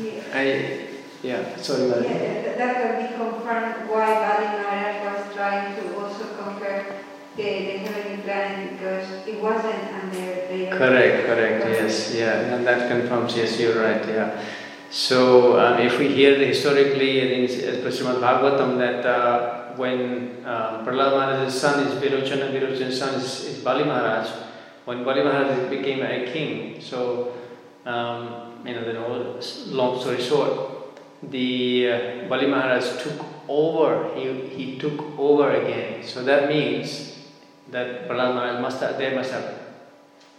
[0.00, 0.22] yeah.
[0.34, 0.86] I
[1.22, 2.44] yeah, sorry Yeah, that.
[2.44, 5.82] that that will be confirmed why Bali Maharaj was trying to
[7.40, 12.66] also conquer the, the heavenly because it wasn't under their Correct, correct, yes, yeah, and
[12.66, 14.42] that confirms, yes, you're right, yeah.
[14.90, 21.60] So um, if we hear historically in Srimad Bhagavatam that uh, when um, Prahlad Maharaj's
[21.60, 24.28] son is Virochana, Virochana's son is, is Bali Maharaj,
[24.84, 27.34] when Bali Maharaj became a king, so
[27.86, 34.78] um, you know, the long story short, the uh, Bali Maharaj took over, he, he
[34.78, 36.02] took over again.
[36.02, 37.09] So that means
[37.70, 39.54] that Prahlad Maharaj must have, they must have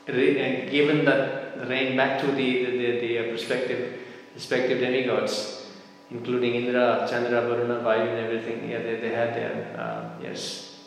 [0.07, 3.99] re- uh, given that reign back to the, the, the, the uh, respective,
[4.33, 5.67] respective demigods,
[6.09, 8.69] including Indra, Chandra, Varuna, Vayu and everything.
[8.69, 10.79] Yeah, they, they had their, uh, yes.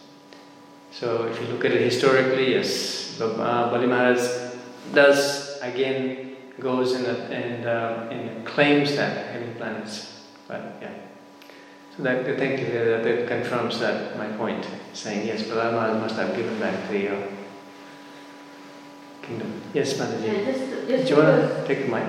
[0.91, 4.53] So if you look at it historically, yes, but, uh, Bali Maharaj
[4.93, 10.23] does again goes and, and, uh, and claims that heavenly planets.
[10.47, 11.04] But yeah.
[11.97, 16.35] So that, thank you, that, that confirms that my point, saying yes, Maharaj must have
[16.37, 17.27] given back the uh,
[19.23, 19.63] kingdom.
[19.73, 20.27] Yes, Mataji.
[20.27, 22.07] Yeah, just, Do just you want because, to take the mic?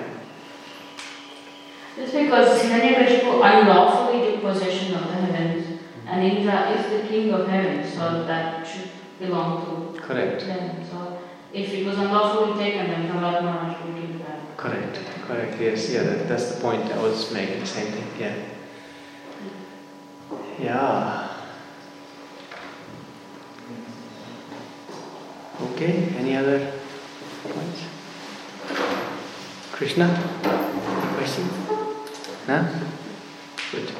[1.95, 7.47] just because Hiranyakashipu unlawfully took possession of the heavens, and Indra is the king of
[7.47, 8.89] heaven, so that should
[9.19, 10.83] belong to Correct, them.
[10.89, 11.19] So
[11.53, 14.57] if it was unlawfully taken, then Prahlad Maharaj will give back.
[14.57, 18.35] correct, correct, yes, yeah, that, that's the point I was making, same thing, yeah.
[20.59, 21.27] Yeah.
[25.61, 26.71] Okay, any other
[27.43, 27.83] points?
[29.71, 30.07] Krishna?
[31.17, 31.49] Question?
[32.47, 32.67] No?
[33.71, 33.91] Good.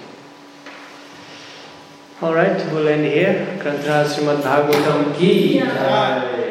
[2.22, 3.60] Alright, we'll end here.
[3.62, 6.46] Grantha Srimad Bhagavatam ki jai.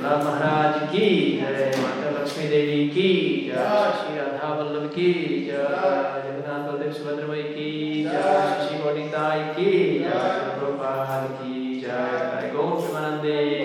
[0.00, 2.07] Maharaj ki jai.
[2.28, 3.92] Mata Lakshmi Devi ki jai.
[3.96, 6.22] Shri Radha Vallabh ki jai.
[6.24, 8.68] Jagannath Baldev Subhadra Mai ki jai.
[8.68, 10.58] Shri Gaura Nitai ki jai.
[10.58, 12.50] Prabhupada ki jai.
[12.52, 13.57] Gaur Premanande